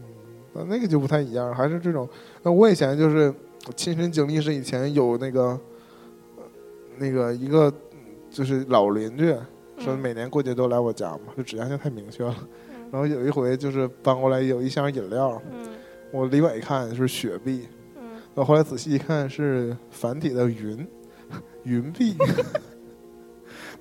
[0.54, 2.08] 那那个就不太一样，还是这种。
[2.44, 3.34] 那我以前就是
[3.76, 5.60] 亲身经历是以前有那个
[6.38, 6.44] 呃
[6.98, 7.74] 那个一个
[8.30, 9.36] 就是老邻居
[9.78, 12.36] 说嗯每年过节都来我家嘛，就指向性太明确了。
[12.70, 15.68] 嗯 然后有一回就是搬过来有一箱饮料，嗯
[16.12, 17.68] 我离远一看是雪碧，
[17.98, 18.04] 嗯，
[18.36, 20.88] 我后来仔细一看是繁体的云，
[21.64, 22.16] 云币。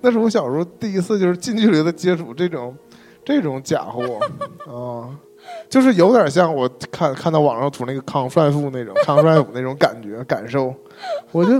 [0.04, 2.76] 那是我小时候第一次就是近距离的接触这种
[3.24, 4.20] 这种假货
[4.70, 5.08] 啊，
[5.66, 10.74] 就是有点像我看看到网上图那个康帅傅那种康帅傅那种感觉感受，
[11.32, 11.58] 我就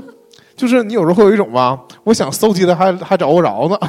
[0.54, 3.78] 就是你有时候会有一种吧，我想搜集的还还找不着呢，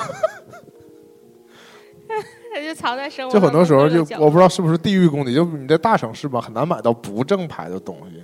[2.08, 8.24] 他就藏在生活就很多时候就我不知道是不是地域攻击，就你在大城市吧很难买到不正牌的东西。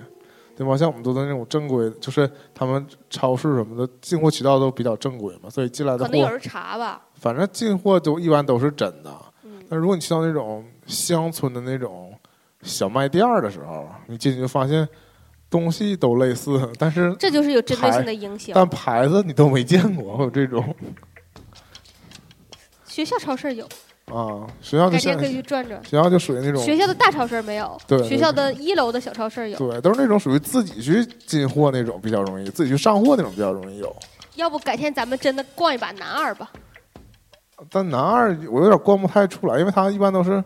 [0.62, 0.78] 对吧？
[0.78, 7.02] 像我们都在那种正规，就是他们超市什么的进货渠道都比较正规嘛，所以进来的货，可能有人查吧。
[7.16, 9.12] 反正进货都一般都是真的。
[9.44, 12.14] 嗯但如果你去到那种乡村的那种
[12.62, 14.88] 小卖店儿的时候，你进去就发现
[15.50, 18.54] 东西都类似，但是这就是有针对性的影响。
[18.54, 20.76] 但牌子你都没见过，会有这种
[22.86, 23.68] 学校超市有，
[24.12, 24.46] 啊。
[24.62, 25.84] 学校就像改天可以去转转。
[25.84, 29.58] 学校就属于那种学校的大超市没有，对对学校的一楼的小超市有。
[29.58, 33.96] 对，都是那种属于自己去进货那种比较容易，自己去上货那种比较容易有。
[34.36, 36.52] 要不改天咱们真的逛一把南二吧？
[37.70, 40.44] 但男二我有点逛不太出来，因为他一般都是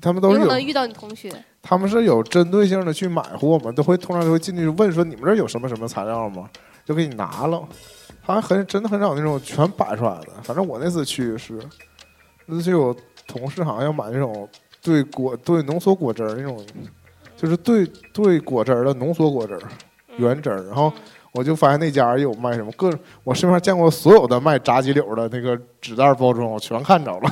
[0.00, 1.32] 他们都是有有可能遇到你同学。
[1.62, 6.48] 他们是有针对性的去买货嘛，都会通常都会进去问说你们这儿有什么什么材料吗？
[6.86, 7.62] 就给你拿了。
[8.24, 10.28] 他还很真的很少那种全摆出来的。
[10.42, 11.58] 反正我那次去是，
[12.50, 12.94] 那次去我
[13.26, 14.48] 同事好像要买那种
[14.82, 16.64] 兑果兑浓缩果汁儿那种，
[17.36, 19.60] 就是兑兑果汁儿的浓缩果汁儿
[20.16, 20.62] 原汁儿。
[20.64, 20.92] 然后
[21.32, 22.90] 我就发现那家也有卖什么各，
[23.22, 27.30] 我身边见过所有的卖炸鸡柳的那个纸袋包装，我全看着了。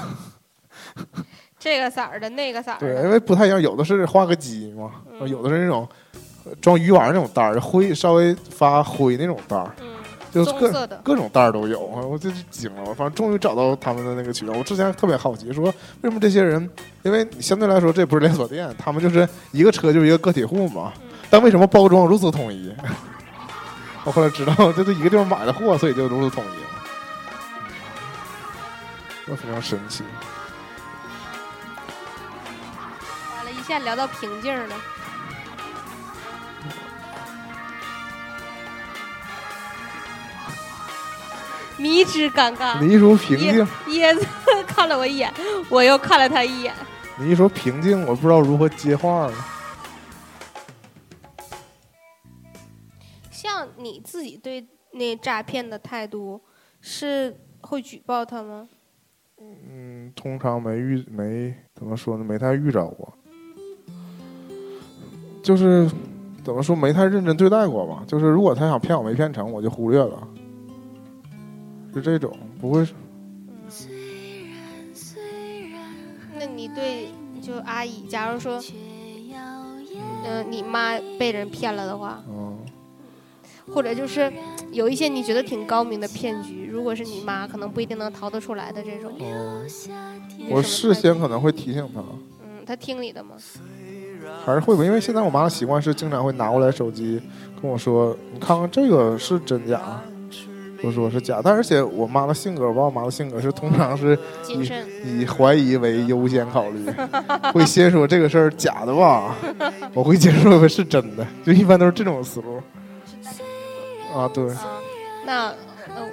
[1.59, 5.87] 这个色儿的，那个色儿对，因，为不太一样，有的是画个鸡嘛，嗯有的是那种
[6.45, 9.97] 呃装鱼丸那种袋儿，灰稍微发灰那种袋儿，嗯，
[10.33, 10.87] 就是各。
[11.03, 11.81] 各种袋儿都有。
[11.81, 14.53] 我就惊了，我反正终于找到他们的那个渠道。
[14.53, 16.69] 我之前特别好奇，说为什么这些人，
[17.03, 20.93] 因为相对来说这不是连锁店，他们就是一个车就是一个个体户嘛，
[21.31, 22.73] 但为什么包装如此统一？
[24.05, 26.69] 我后来知道，这是一个地方买的货，所以就如此统一了，
[29.27, 30.05] 那非常神奇。
[33.35, 34.75] 完了，一下聊到瓶颈了。
[41.79, 42.81] 迷之尴尬。
[42.81, 44.27] 你一说平静，椰子
[44.67, 45.33] 看了我一眼，
[45.71, 46.75] 我又看了他一眼。
[47.19, 49.35] 你一说平静，我不知道如何接话了。
[53.31, 56.41] 像你自己对那诈骗的态度，
[56.81, 58.69] 是会举报他吗？
[59.41, 63.13] 嗯，通常没遇没怎么说呢，没太遇着过，
[65.43, 65.89] 就是
[66.45, 68.03] 怎么说没太认真对待过吧。
[68.07, 70.27] 就是如果他想骗我没骗成，我就忽略了，
[71.95, 72.87] 是这种，不会
[76.39, 77.09] 那你对
[77.43, 78.63] 就阿姨，假如说，
[80.25, 82.59] 嗯、你妈被人骗了的话，嗯，
[83.73, 84.33] 或者就是
[84.71, 89.13] 有一些你觉得挺高明的骗局，如果是你妈，可能不一定能逃得出来的这种。
[89.19, 89.69] 嗯，
[90.49, 92.01] 我事先可能会提醒她，
[92.45, 93.35] 嗯，她听你的吗？
[94.45, 97.21] 还是会吧，因为现在我妈的习惯是经常会拿过来手机
[97.61, 100.01] 跟我说：“你看看这个是真假。”
[100.83, 104.87] 我说是假，但而且我妈的性格，我爸我妈的性格是通常是谨慎。
[105.05, 106.87] 以怀疑为优先考虑，
[107.53, 109.35] 会先说这个事儿假的吧，
[109.93, 112.61] 我会接受为是真的，就一般都是这种思路。
[114.15, 114.79] 啊，对，啊，
[115.27, 115.47] 那
[115.95, 116.09] 呃，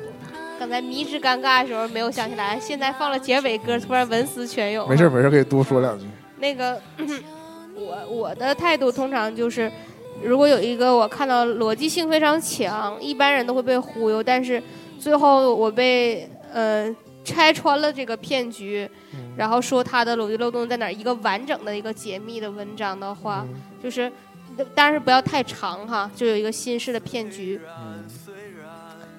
[0.59, 4.87] 刚才迷之尴尬的时候没有想起来，现在放了结尾歌，突然文思泉涌。
[4.89, 6.05] 没事没事，可以多说两句。
[6.37, 6.79] 那个，
[7.75, 9.71] 我我的态度通常就是，
[10.21, 14.61] 如果有一个我看到逻辑性非常强，一般人都会被忽悠，但是
[14.99, 16.93] 最后我被呃
[17.23, 19.33] 拆穿了这个骗局，嗯。
[19.37, 23.61] 然后说他的逻辑漏洞在哪儿，一个完整的一个解密的文章的话，嗯。
[23.83, 24.11] 就是。
[24.73, 28.05] 但是不要太长哈，就有一个新式的骗局，嗯。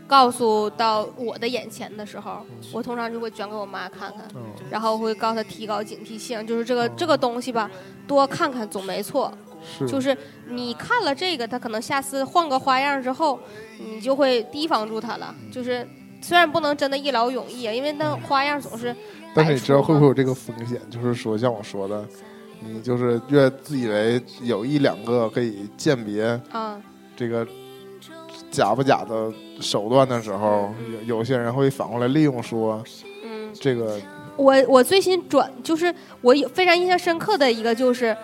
[0.06, 2.40] 告诉到我的眼前的时候，
[2.72, 4.40] 我通常就会转给我妈看看，嗯
[4.70, 6.90] 然后会告诉她提高警惕性，就是这个哦。
[6.96, 7.70] 这个东西吧，
[8.06, 9.30] 多看看总没错。
[9.78, 10.16] 是就是
[10.48, 13.38] 你看了这个，他可能下次换个花样之后，
[13.78, 15.34] 你就会提防住他了。
[15.52, 15.86] 就是
[16.22, 18.94] 虽然不能真的一劳永逸啊，因为那花样总是
[19.34, 20.80] 但是你知道会不会有这个风险？
[20.90, 22.04] 就是说，像我说的，
[22.60, 26.80] 你就是越自以为有一两个可以鉴别啊？
[27.14, 27.46] 这个
[28.50, 30.72] 假不假的手段的时候，
[31.06, 32.82] 有有些人会反过来利用说
[33.24, 34.00] 嗯，这个，
[34.36, 38.16] 我我最新转就是我有非常印象深刻的一个就是，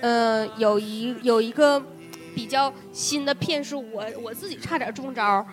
[0.00, 1.82] 呃，有一有一个
[2.34, 5.44] 比较新的骗术，我我自己差点中招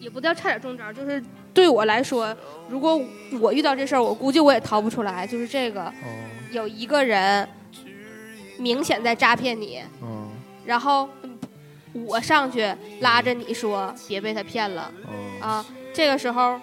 [0.00, 1.22] 也不叫差点中招，就是
[1.54, 2.36] 对我来说，
[2.68, 3.00] 如果
[3.40, 5.26] 我遇到这事儿，我估计我也逃不出来。
[5.26, 7.48] 就是这个，嗯有一个人
[8.58, 10.28] 明显在诈骗你，嗯
[10.64, 11.08] 然后
[11.92, 14.92] 我上去拉着你说别被他骗了。
[15.08, 15.66] 嗯啊。
[15.94, 16.58] 这个时候，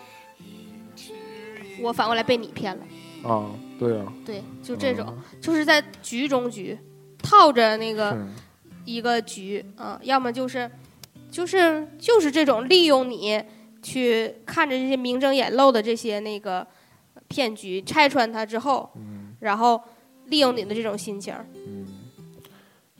[1.82, 2.84] 我反过来被你骗了。
[3.30, 6.76] 啊，对啊，对，就这种，嗯就是在局中局，
[7.22, 8.18] 套着那个
[8.86, 10.70] 一个局啊，要么就是
[11.30, 13.44] 就是就是这种利用你
[13.82, 16.66] 去看着这些明争眼露的这些那个
[17.28, 19.36] 骗局，拆穿它之后，嗯。
[19.40, 19.82] 然后
[20.26, 21.34] 利用你的这种心情。
[21.54, 21.88] 嗯，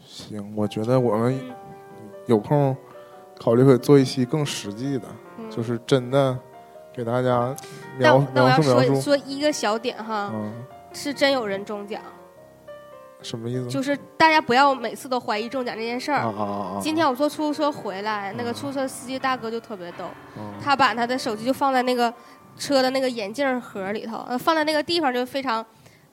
[0.06, 2.76] 行，我觉得我们嗯有空
[3.38, 5.04] 考虑会做一期更实际的，
[5.38, 5.52] 嗯。
[5.52, 6.38] 就是真的
[6.94, 7.54] 给大家
[8.00, 10.54] 但描但我要说说一个小点哈，嗯，
[10.94, 12.02] 是真有人中奖，
[13.22, 13.68] 什么意思？
[13.70, 16.20] 就是大家不要每次都怀疑中奖这件事儿。
[16.20, 16.80] 啊啊啊啊！
[16.82, 20.06] 今天我坐出租车回来，那个嗯出租车司机大哥就特别逗，
[20.38, 22.14] 嗯他把他的手机就放在那个
[22.58, 25.66] 车的那个眼镜盒里头，呃，放在那个地方就非常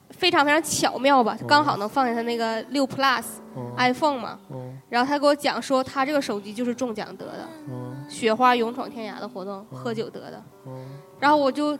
[0.09, 3.23] 非常非常巧妙吧，嗯刚好能放下他那个六 Plus
[3.55, 4.39] 嗯 iPhone 嘛。
[4.51, 10.43] 嗯然后他给我讲说，他这个手机就是中奖得的，嗯雪花勇闯天涯的活动喝酒得的。
[10.65, 10.85] 嗯
[11.19, 11.77] 然后我就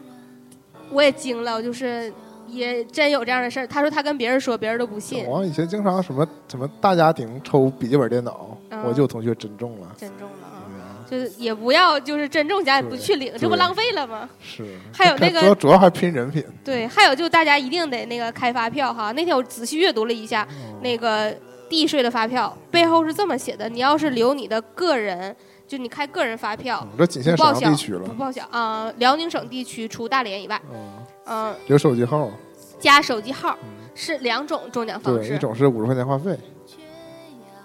[0.90, 2.12] 我也惊了，我就是
[2.48, 3.68] 也真有这样的事儿。
[3.68, 9.88] 他说他跟别人说，别人都不信，我以前经常什么什么大家庭抽笔记本电脑，嗯我就有同学真中了。
[9.98, 10.34] 真中了
[11.10, 14.30] 就是也不要就是真中奖也不去领，这不浪费了吗？
[14.42, 16.44] 是， 还有 那个主要主要还拼人品。
[16.66, 19.14] 对，还有就大家一定得那个开发票哈。
[19.14, 21.34] 那天我仔细阅读了一下嗯那个
[21.70, 25.34] 地税的发票，背后是这么写的：你要是留你的个人，
[25.68, 28.14] 就你开个人发票，嗯这仅限不报销沈阳地区了不。
[28.14, 30.90] 报销啊、辽宁省地区除大连以外，嗯，
[31.26, 32.32] 嗯、留手机号。
[32.80, 35.38] 加手机号嗯，是两种中奖方对，一。
[35.40, 36.38] 种是五十块钱话费。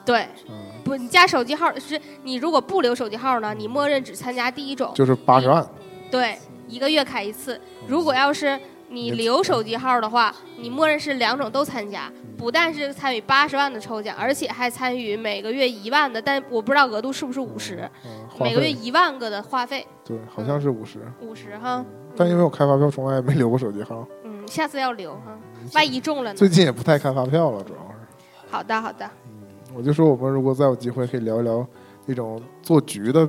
[0.05, 5.65] 对，嗯，不，你加手机号是你如果不留手机号呢，你默认只参加第一种，就是八十万。
[6.11, 7.61] 对，一个月开一次。
[7.87, 8.59] 如果要是
[8.93, 21.01] 你你留手机号的话，你默认是两种都参加，不但是参与八十万的抽奖，而且还参与每个月一万的，但我不知道额度是不是五十，嗯，每个月费一万个的话费，对，好像是五十。
[21.21, 21.85] 五十哈。
[22.15, 25.39] 但因为我开发票从来没留过手机号，嗯，下次要留哈，
[25.75, 26.47] 万一中了呢最？
[26.47, 28.51] 近也不太开发票了，主要是。
[28.51, 29.33] 好的，好的，嗯
[29.75, 31.67] 我就说我们如果再有机会，可以聊一聊
[32.05, 33.27] 那种做局的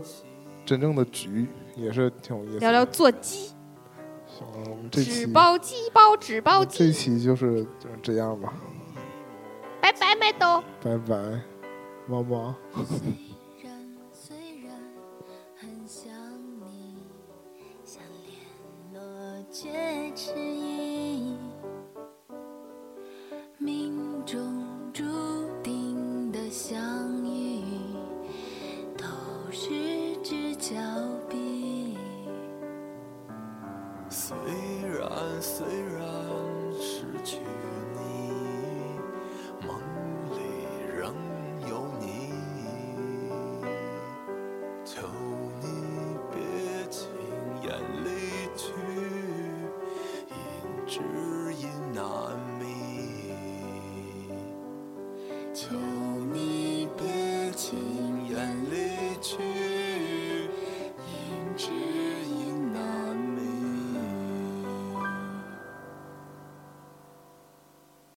[0.66, 1.48] 真正的局，
[1.78, 2.60] 也是挺有意思的。
[2.60, 3.54] 聊聊做鸡，
[4.92, 8.54] 纸包鸡包纸包鸡，这期就是就是、这样吧。
[9.82, 10.64] 拜拜，麦兜。
[10.82, 11.42] 拜拜，
[12.08, 12.56] 猫猫。
[23.58, 25.04] 命中注
[25.62, 26.80] 定的相
[27.24, 27.62] 遇，
[28.98, 29.06] 都
[29.52, 30.54] 是只。
[34.14, 34.38] 虽
[35.00, 35.10] 然
[35.42, 36.06] 虽然
[36.80, 37.40] 失去